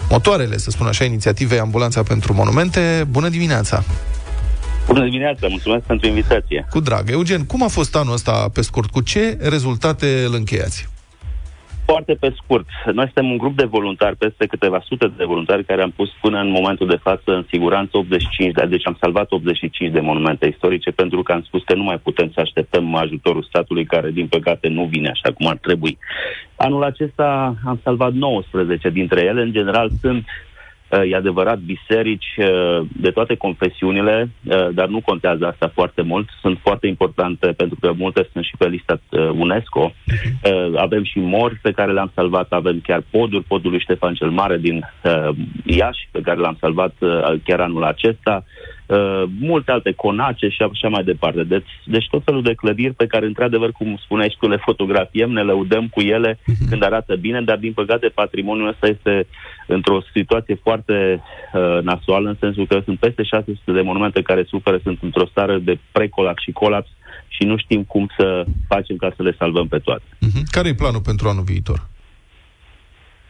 [0.09, 3.07] motoarele, să spun așa, inițiativei Ambulanța pentru Monumente.
[3.11, 3.85] Bună dimineața!
[4.87, 6.67] Bună dimineața, mulțumesc pentru invitație.
[6.71, 7.11] Cu drag.
[7.11, 8.91] Eugen, cum a fost anul ăsta pe scurt?
[8.91, 10.89] Cu ce rezultate îl încheiați?
[11.91, 15.83] Foarte pe scurt, noi suntem un grup de voluntari, peste câteva sute de voluntari care
[15.83, 19.93] am pus până în momentul de față în siguranță 85, de, deci am salvat 85
[19.93, 23.85] de monumente istorice pentru că am spus că nu mai putem să așteptăm ajutorul statului
[23.85, 25.99] care din păcate nu vine așa cum ar trebui.
[26.57, 30.50] Anul acesta am salvat 19 dintre ele, în general sunt Uh,
[30.91, 36.29] E adevărat, biserici uh, de toate confesiunile, uh, dar nu contează asta foarte mult.
[36.41, 39.93] Sunt foarte importante pentru că multe sunt și pe lista uh, UNESCO.
[40.45, 44.31] Uh, Avem și mori pe care le-am salvat, avem chiar poduri, podul lui Ștefan cel
[44.31, 45.29] Mare din uh,
[45.65, 48.45] Iași, pe care l-am salvat uh, chiar anul acesta.
[48.87, 51.43] Uh, multe alte conace și așa mai departe.
[51.45, 55.31] Deci, deci tot felul de clădiri pe care, într-adevăr, cum spuneai și tu, le fotografiem,
[55.31, 56.39] ne lăudăm cu ele
[56.71, 59.27] când arată bine, dar, din păcate, patrimoniul ăsta este
[59.75, 64.79] într-o situație foarte uh, nasoală, în sensul că sunt peste 600 de monumente care suferă,
[64.83, 66.89] sunt într-o stare de precolaps și colaps
[67.29, 70.03] și nu știm cum să facem ca să le salvăm pe toate.
[70.05, 70.43] Uh-huh.
[70.51, 71.89] Care e planul pentru anul viitor?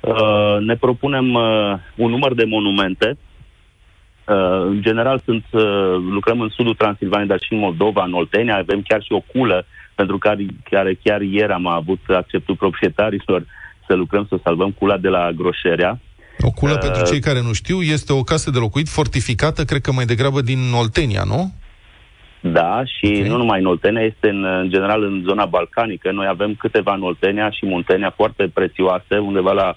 [0.01, 1.43] Uh, ne propunem uh,
[1.97, 3.19] un număr de monumente
[4.31, 8.57] Uh, în general sunt, uh, lucrăm în sudul Transilvaniei, dar și în Moldova, în Oltenia,
[8.57, 13.45] avem chiar și o culă pentru care, care chiar ieri am avut acceptul proprietarilor
[13.87, 16.01] să lucrăm, să salvăm cula de la Groșerea.
[16.43, 19.81] O culă, Uh, pentru cei care nu știu, este o casă de locuit fortificată, cred
[19.81, 21.53] că mai degrabă din Oltenia, nu?
[22.41, 23.29] Da, și okay.
[23.29, 26.13] nu numai în Oltenia, este în, în general în zona balcanică.
[26.13, 29.75] Noi avem câteva în Oltenia și Muntenia foarte prețioase, undeva la uh,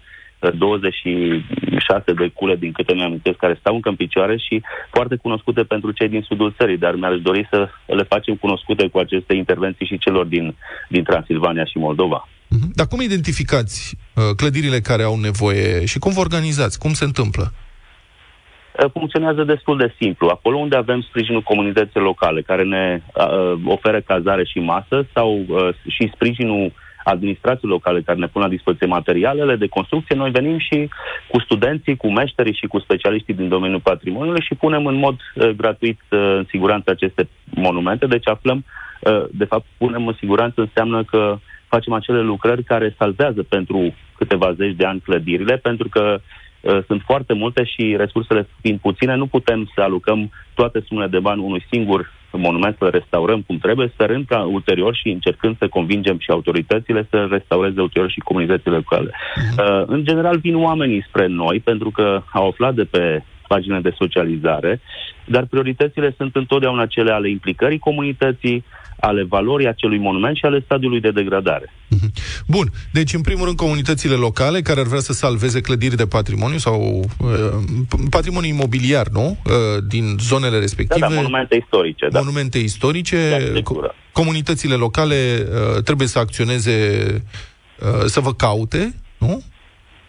[0.52, 4.62] 26 de cule, din câte mi-am amintesc, care stau încă în picioare și
[4.92, 8.98] foarte cunoscute pentru cei din sudul țării, dar mi-aș dori să le facem cunoscute cu
[8.98, 10.56] aceste intervenții și celor din,
[10.90, 12.28] din Transilvania și Moldova.
[12.56, 12.72] Mhm.
[12.74, 16.80] Dar cum identificați uh, clădirile care au nevoie și cum vă organizați?
[16.80, 17.46] Cum se întâmplă?
[17.52, 20.28] Uh, funcționează destul de simplu.
[20.28, 25.70] Acolo unde avem sprijinul comunității locale, care ne uh, oferă cazare și masă, sau uh,
[25.88, 26.74] și sprijinul
[27.04, 30.90] administrației locale care ne pun la dispoziție materialele de construcție, noi venim și
[31.28, 35.50] cu studenții, cu meșterii și cu specialiștii din domeniul patrimoniului și punem în mod uh,
[35.50, 38.06] gratuit uh, în siguranță aceste monumente.
[38.06, 38.66] Deci aflăm,
[39.00, 41.38] uh, de fapt, punem în siguranță înseamnă că
[41.76, 43.80] facem acele lucrări care salvează pentru
[44.18, 49.16] câteva zeci de ani clădirile, pentru că uh, sunt foarte multe și resursele fiind puține,
[49.16, 53.92] nu putem să alucăm toate sumele de bani unui singur monument să restaurăm cum trebuie,
[53.94, 59.12] sperând ca ulterior și încercând să convingem și autoritățile să restaureze ulterior și comunitățile locale.
[59.58, 63.96] Uh, în general vin oamenii spre noi pentru că au aflat de pe paginile de
[63.98, 64.82] socializare,
[65.26, 68.64] dar prioritățile sunt întotdeauna cele ale implicării comunității,
[69.04, 71.74] ale valorii acelui monument și ale stadiului de degradare.
[72.48, 76.58] Bun, deci în primul rând comunitățile locale care ar vrea să salveze clădiri de patrimoniu
[76.58, 77.30] sau uh,
[78.10, 79.38] patrimoniu imobiliar, nu?
[79.46, 79.52] Uh,
[79.88, 81.08] din zonele Da, respective.
[81.08, 82.20] da, monumente istorice, da.
[82.20, 83.16] Monumente istorice.
[83.16, 83.92] De arhitectură.
[83.92, 86.78] co- comunitățile locale uh, trebuie să acționeze,
[87.80, 89.44] uh, să vă caute, nu?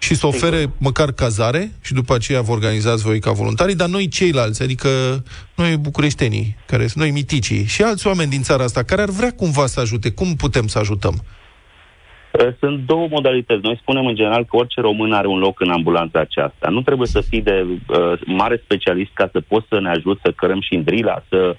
[0.05, 4.09] Și să ofere măcar cazare și după aceea vă organizați voi ca voluntari, dar noi
[4.09, 4.88] ceilalți, adică
[5.57, 9.32] noi bucureștenii, care sunt noi miticii și alți oameni din țara asta care ar vrea
[9.32, 11.14] cumva să ajute, cum putem să ajutăm?
[12.32, 13.62] Uh, Sunt două modalități.
[13.62, 16.68] Noi spunem în general că orice român are un loc în ambulanța aceasta.
[16.68, 20.32] Nu trebuie să fii de uh, mare specialist ca să poți să ne ajut să
[20.36, 21.57] cărăm și în drila, să uh,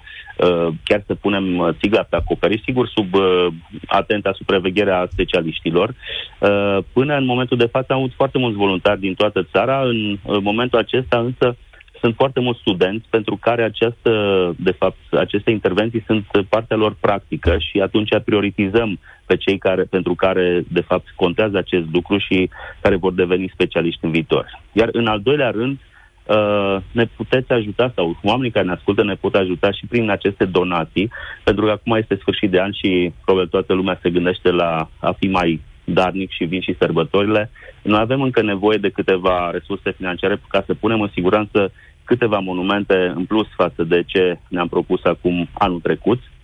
[0.82, 3.46] chiar să punem uh, țigla pe acoperiș, sigur sub uh,
[3.86, 5.94] atenta supraveghere a specialiștilor.
[6.38, 9.82] Uh, până în momentul de față am avut foarte mulți voluntari din toată țara.
[9.82, 11.56] În uh, momentul acesta însă
[12.00, 14.10] sunt foarte mulți studenți pentru care această,
[14.58, 20.14] de fapt, aceste intervenții sunt partea lor practică și atunci prioritizăm pe cei care, pentru
[20.14, 24.62] care, de fapt, contează acest lucru și care vor deveni specialiști în viitor.
[24.72, 25.95] Iar în al doilea rând, uh,
[26.92, 31.10] ne puteți ajuta sau oamenii care ne ascultă ne pot ajuta și prin aceste donații,
[31.44, 35.12] pentru că acum este sfârșit de an și probabil toată lumea se gândește la a
[35.12, 37.50] fi mai darnic și vin și sărbătorile.
[37.82, 41.72] Noi avem încă nevoie de câteva resurse financiare ca să punem în siguranță
[42.04, 46.18] câteva monumente în plus față de ce ne-am propus acum anul trecut.
[46.18, 46.35] Uh,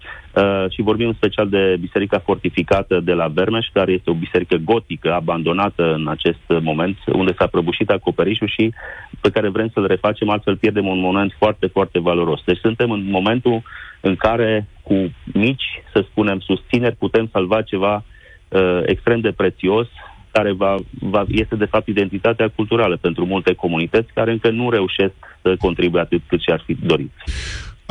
[0.68, 5.12] și vorbim în special de Biserica Fortificată de la Bermeș, care este o biserică gotică
[5.12, 8.72] abandonată în acest moment, unde s-a prăbușit acoperișul și
[9.20, 12.40] pe care vrem să-l refacem, altfel pierdem un monument foarte, foarte valoros.
[12.44, 13.62] Deci suntem în momentul
[14.00, 14.94] în care cu
[15.32, 18.04] mici, să spunem, susțineri, putem salva ceva
[18.48, 19.88] uh, extrem de prețios,
[20.30, 25.14] care va, va, este de fapt identitatea culturală pentru multe comunități care încă nu reușesc
[25.42, 27.12] să contribuie atât cât și-ar fi dorit.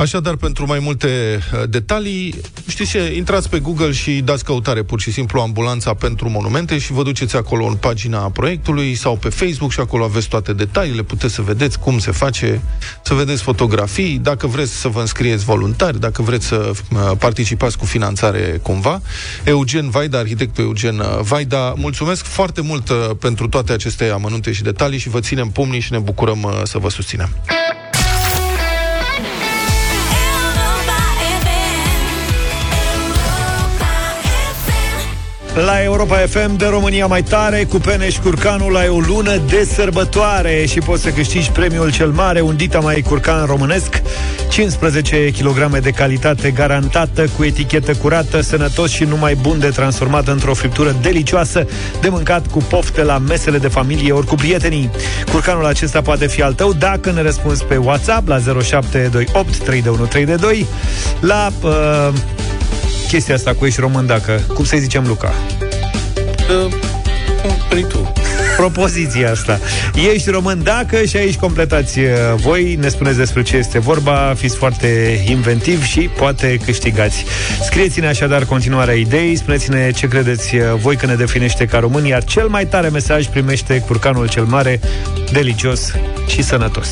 [0.02, 2.34] Așadar, pentru mai multe uh, detalii,
[2.66, 6.92] știți ce, intrați pe Google și dați căutare pur și simplu ambulanța pentru monumente și
[6.92, 11.34] vă duceți acolo în pagina proiectului sau pe Facebook și acolo aveți toate detaliile, puteți
[11.34, 12.60] să vedeți cum se face,
[13.02, 17.84] să vedeți fotografii, dacă vreți să vă înscrieți voluntari, dacă vreți să uh, participați cu
[17.84, 19.00] finanțare cumva.
[19.44, 24.62] Eugen Vaida, arhitectul Eugen uh, Vaida, mulțumesc foarte mult uh, pentru toate aceste amănunte și
[24.62, 27.28] detalii și vă ținem pumnii și ne bucurăm uh, să vă susținem.
[35.54, 39.68] La Europa FM de România mai tare, cu Peneș și Curcanul ai o lună de
[39.74, 44.02] sărbătoare și poți să câștigi premiul cel mare, un dita mai curcan românesc,
[44.48, 50.54] 15 kg de calitate garantată, cu etichetă curată, sănătos și numai bun de transformat într-o
[50.54, 51.66] friptură delicioasă,
[52.00, 54.90] de mâncat cu pofte la mesele de familie ori cu prietenii.
[55.32, 60.66] Curcanul acesta poate fi al tău dacă ne răspunzi pe WhatsApp la 0728 32132
[61.20, 62.08] la uh,
[63.12, 64.40] chestia asta cu ești român dacă...
[64.54, 65.34] Cum să-i zicem, Luca?
[67.68, 68.12] Păi tu.
[68.56, 69.60] Propoziția asta.
[70.12, 72.06] Ești român dacă și aici completați uh,
[72.36, 77.24] voi, ne spuneți despre ce este vorba, fiți foarte inventiv și poate câștigați.
[77.64, 82.24] Scrieți-ne așadar continuarea ideii, spuneți-ne ce credeți uh, voi că ne definește ca român, iar
[82.24, 84.80] cel mai tare mesaj primește curcanul cel mare,
[85.32, 85.92] delicios
[86.26, 86.88] și sănătos.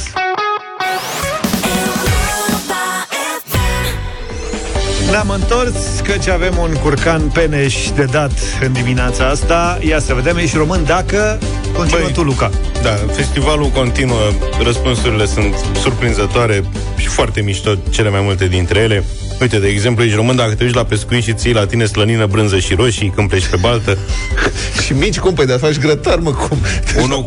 [5.11, 8.33] Ne-am întors căci avem un curcan peneș de dat
[8.63, 9.79] în dimineața asta.
[9.89, 11.39] Ia să vedem, ești român dacă
[11.75, 12.51] continuă Băi, tu, Luca.
[12.83, 14.33] Da, festivalul continuă,
[14.63, 16.65] răspunsurile sunt surprinzătoare
[16.97, 19.05] și foarte mișto, cele mai multe dintre ele.
[19.41, 22.27] Uite, de exemplu, ești român dacă te duci la pescuit și ții la tine slănină,
[22.27, 23.99] brânză și roșii când pleci pe baltă.
[24.85, 25.35] și mici cum?
[25.35, 26.59] Păi, dar faci grătar, mă, cum?
[27.03, 27.25] Unul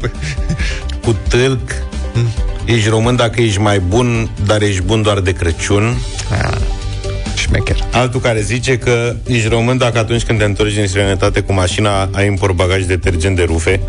[1.03, 1.71] cu tâlc.
[2.65, 5.97] Ești român dacă ești mai bun, dar ești bun doar de Crăciun.
[7.53, 7.77] Șmecher.
[7.91, 12.09] Altul care zice că ești român dacă atunci când te întorci din străinătate cu mașina
[12.11, 13.79] ai în portbagaj detergent de rufe.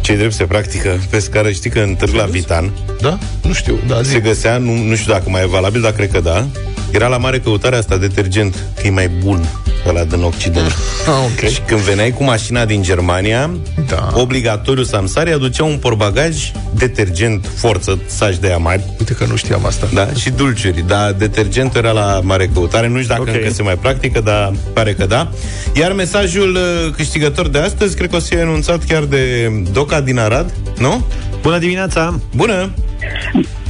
[0.00, 2.70] Ce drept se practică pe scară, știi că în Târg la Vitan
[3.00, 3.18] Da?
[3.42, 4.10] Nu știu, da, zi.
[4.10, 6.46] se găsea, nu, nu știu dacă mai e valabil, dar cred că da,
[6.90, 9.48] era la mare căutare asta detergent, că e mai bun
[9.86, 10.76] ăla din Occident.
[11.06, 11.48] Ah, ok.
[11.50, 13.50] Și când veneai cu mașina din Germania,
[13.88, 14.10] Da.
[14.14, 18.82] obligatoriu Samsari aducea un portbagaj detergent forță, saci de aia mari.
[18.98, 19.88] Uite că nu știam asta.
[19.94, 20.84] Da, și dulciuri.
[20.86, 22.88] Dar detergentul era la mare căutare.
[22.88, 23.34] Nu știu dacă Ok.
[23.36, 25.30] încă se mai practică, dar pare că da.
[25.74, 30.00] Iar mesajul uh, câștigător de astăzi, cred că o să fie anunțat chiar de Doca
[30.00, 31.06] din Arad, nu?
[31.42, 32.20] Bună dimineața!
[32.36, 32.70] Bună!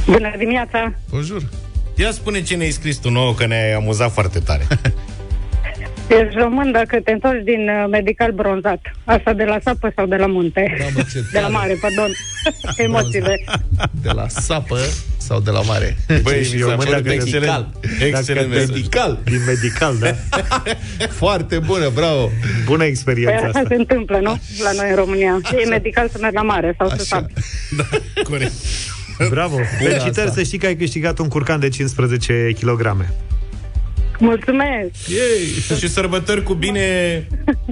[0.05, 0.93] Bună dimineața!
[1.09, 1.41] Bonjour.
[1.95, 4.67] Ia spune ce ne-ai scris tu nouă, că ne-ai amuzat foarte tare.
[6.07, 8.79] Ești român dacă te întorci din uh, medical bronzat.
[9.03, 10.75] Asta de la sapă sau de la munte?
[10.79, 12.11] Da, mă, ce de la mare, pardon.
[12.85, 13.43] Emoțiile.
[14.01, 14.77] De la sapă
[15.17, 15.97] sau de la mare?
[16.21, 17.67] Băi, Ești mi s-a român părut dacă- excelent.
[17.99, 18.69] Excelent dacă- mesaj.
[18.75, 19.19] Medical.
[19.23, 20.13] Din medical, da?
[21.23, 22.29] Foarte bună, bravo.
[22.65, 23.61] Bună Păi experiența așa asta.
[23.67, 24.39] se întâmplă, nu?
[24.63, 25.39] La noi în România.
[25.63, 27.03] E medical să mergi la mare sau să Așa.
[27.03, 27.33] sapi.
[28.29, 28.51] Corect.
[29.29, 29.57] Bravo!
[29.79, 32.95] Felicitări să știi că ai câștigat un curcan de 15 kg.
[34.19, 34.91] Mulțumesc!
[35.07, 35.77] Yay!
[35.79, 36.87] Și sărbători cu bine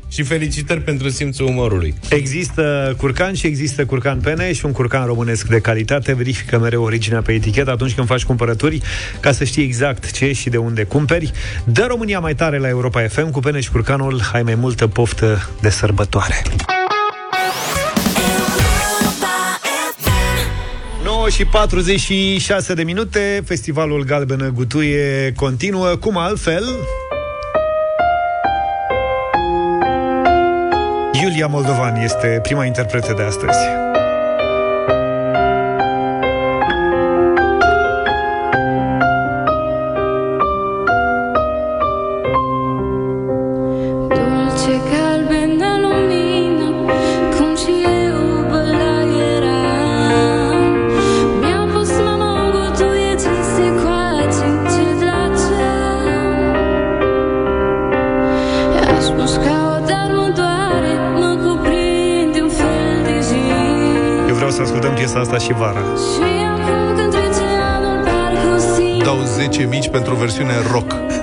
[0.10, 1.94] și felicitări pentru simțul umorului.
[2.10, 6.14] Există curcan și există curcan pene și un curcan românesc de calitate.
[6.14, 8.82] Verifică mereu originea pe etichetă atunci când faci cumpărături
[9.20, 11.32] ca să știi exact ce și de unde cumperi.
[11.64, 15.50] Dă România mai tare la Europa FM cu pene și curcanul ai mai multă poftă
[15.62, 16.42] de sărbătoare.
[21.22, 26.64] 9 și 46 de minute, festivalul Galbenă Gutuie continuă, cum altfel...
[31.24, 33.58] Iulia Moldovan este prima interpretă de astăzi.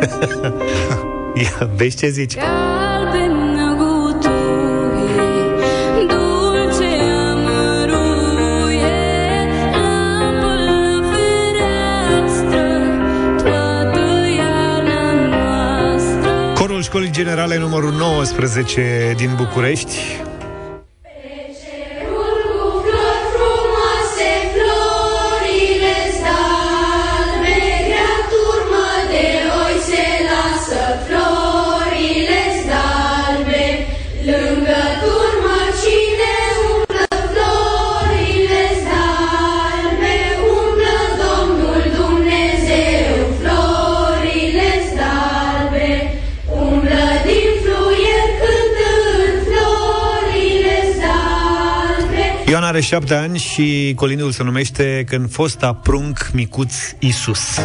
[1.43, 2.35] Ia, vezi ce zici?
[2.37, 5.27] Galbenă gutuie,
[6.09, 6.89] dulce
[7.31, 8.97] amăruie,
[9.73, 12.67] lampă la fereastră,
[13.37, 14.05] toată
[14.37, 15.03] iarna
[15.37, 16.53] noastră.
[16.55, 19.97] Corul Școlii Generale numărul 19 din București
[52.79, 57.59] are șapte ani și colinul se numește Când fost aprunc micuț Isus.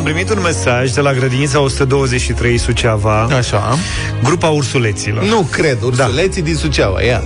[0.00, 3.78] Am primit un mesaj de la grădinița 123 Suceava Așa.
[4.24, 7.22] Grupa ursuleților Nu cred, ursuleții din Suceava, ia.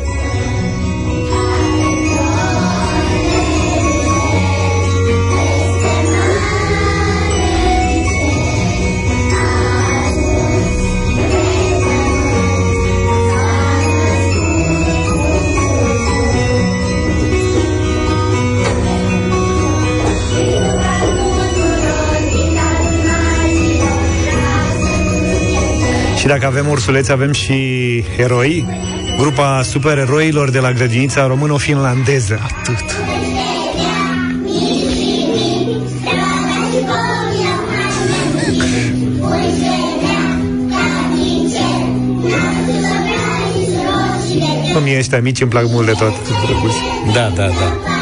[26.24, 27.54] Și dacă avem ursuleți, avem și
[28.18, 28.64] eroi.
[29.18, 32.40] Grupa supereroilor de la grădinița româno-finlandeză.
[32.42, 32.84] Atât.
[44.72, 46.14] Nu, mie ăștia mici îmi plac mult de tot.
[47.12, 47.93] Da, da, da.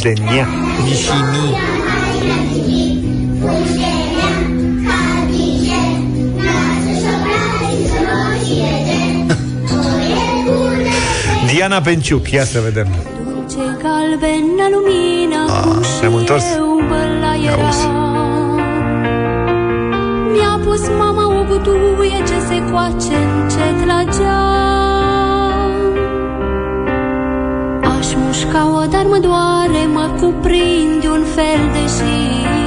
[0.00, 0.48] Puși de nia.
[0.84, 1.56] Mișini.
[11.46, 12.86] Diana Penciuc, ia să vedem.
[13.50, 16.44] Ce galbenă lumină Ah, cum ne-am și întors.
[16.56, 17.62] eu băla Ia era.
[17.64, 17.86] auzi.
[20.32, 24.77] Mi-a pus mama o butuie ce se coace încet la geam
[28.48, 32.57] Aș mușca-o, dar mă doare, mă cuprinde un fel de jin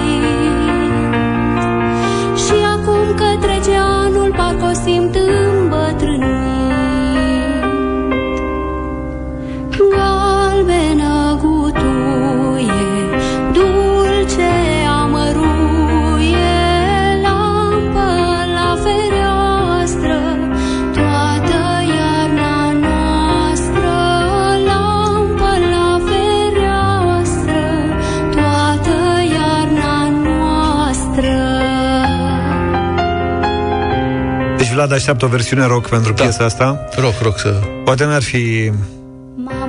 [34.81, 36.23] Vlad așteaptă o versiune rock pentru da.
[36.23, 36.79] piesa asta.
[36.95, 37.59] Rock, rock să...
[37.83, 38.71] Poate n-ar fi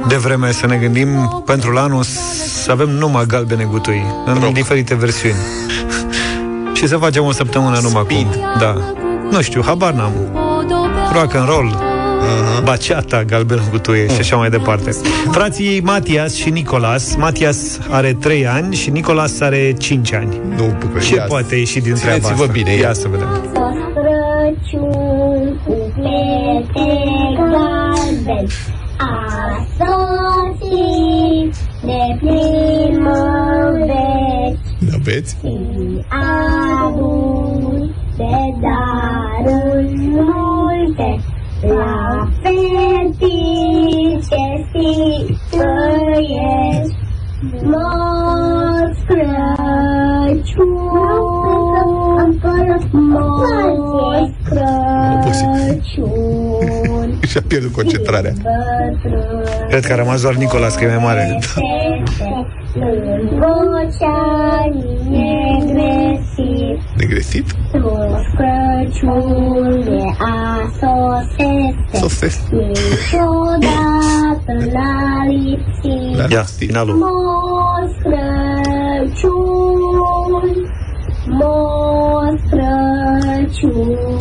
[0.08, 2.02] de vreme să ne gândim pentru la anul
[2.62, 4.52] să avem numai galbene gutui în rock.
[4.52, 5.34] diferite versiuni.
[6.76, 8.34] Și să facem o săptămână numai cu...
[8.58, 8.76] Da.
[9.30, 10.12] Nu știu, habar n-am.
[11.12, 11.70] Rock and roll.
[11.70, 12.64] Uh-huh.
[12.64, 14.90] Baciata, galbenă gutuie și așa mai departe.
[15.30, 17.14] Frații Matias și Nicolas.
[17.14, 20.40] Matias are 3 ani și Nicolas are 5 ani.
[20.56, 22.52] Nu, Ce ia- poate ieși din treaba Țineți-vă asta?
[22.52, 22.92] bine, ia ia.
[22.92, 23.28] să vedem.
[23.94, 25.01] Crăciun
[32.22, 32.30] de
[32.90, 34.12] primăveri
[34.94, 35.36] Aveți?
[35.40, 35.54] Și
[36.08, 41.10] adus de daruri multe.
[41.62, 43.44] La fetice
[44.70, 44.88] și
[45.50, 46.94] băieți
[47.62, 50.62] Moș Crăciun.
[52.92, 55.48] Moș Crăciun.
[57.30, 58.32] Și-a pierdut concentrarea.
[59.68, 61.38] Cred că a rămas doar Nicolas, că e mai mare.
[62.74, 64.68] În vocea
[65.10, 67.46] negresit Negresit?
[67.72, 72.40] Moș Crăciun e a sosese Sosese.
[72.50, 73.72] Niciodată
[74.72, 76.94] l-a lipsit Ia, finalul.
[76.94, 79.42] Moș Crăciun
[81.26, 82.61] Moș Crăciun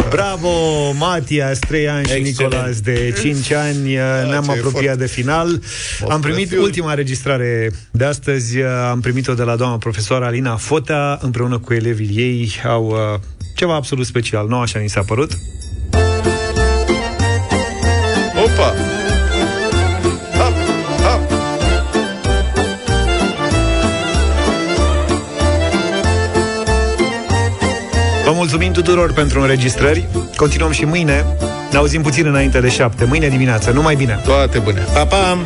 [0.09, 0.49] Bravo,
[0.91, 3.93] Matias, 3 ani și Nicolas de 5 ani.
[4.29, 5.61] Ne-am ce apropiat de final.
[6.09, 8.61] Am primit ultima înregistrare de astăzi.
[8.89, 12.51] Am primit-o de la doamna profesoară Alina Fotea, împreună cu elevii ei.
[12.65, 13.19] Au uh,
[13.55, 14.47] ceva absolut special.
[14.47, 15.31] Nu așa ni s-a părut.
[28.71, 30.07] Mulțumim tuturor pentru înregistrări.
[30.35, 31.25] Continuăm și mâine.
[31.71, 33.05] Ne auzim puțin înainte de 7.
[33.05, 33.71] Mâine dimineață.
[33.71, 34.19] Numai bine!
[34.25, 34.79] Toate bune!
[34.93, 35.37] Pa, pa!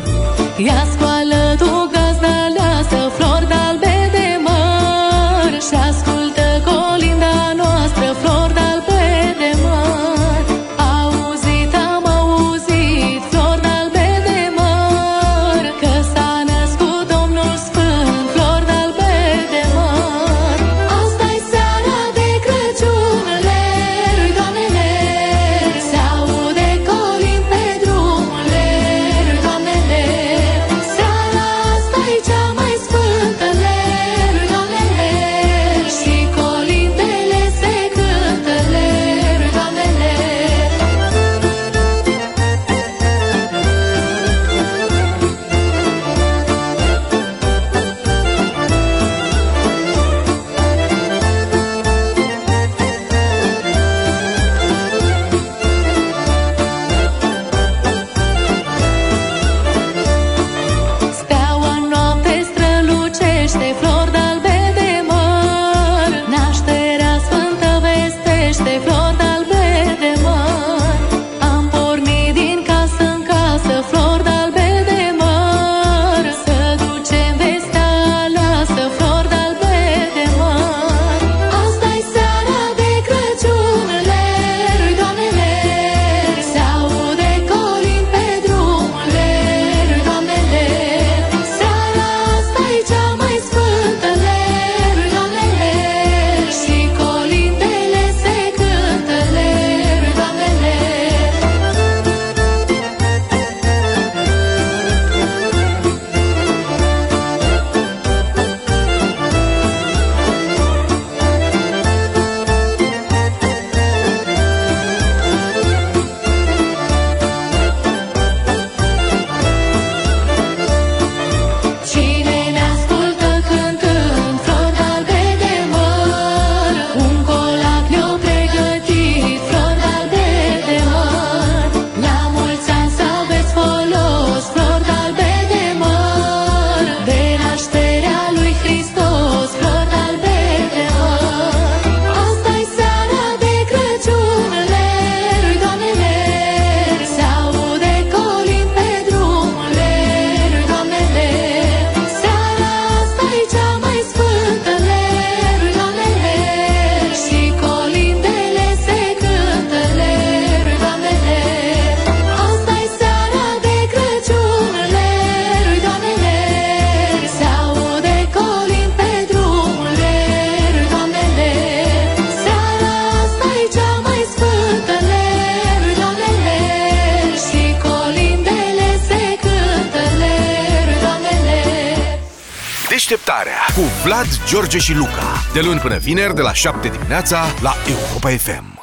[184.78, 185.42] Și Luca.
[185.52, 188.75] De luni până vineri, de la 7 dimineața, la Europa FM.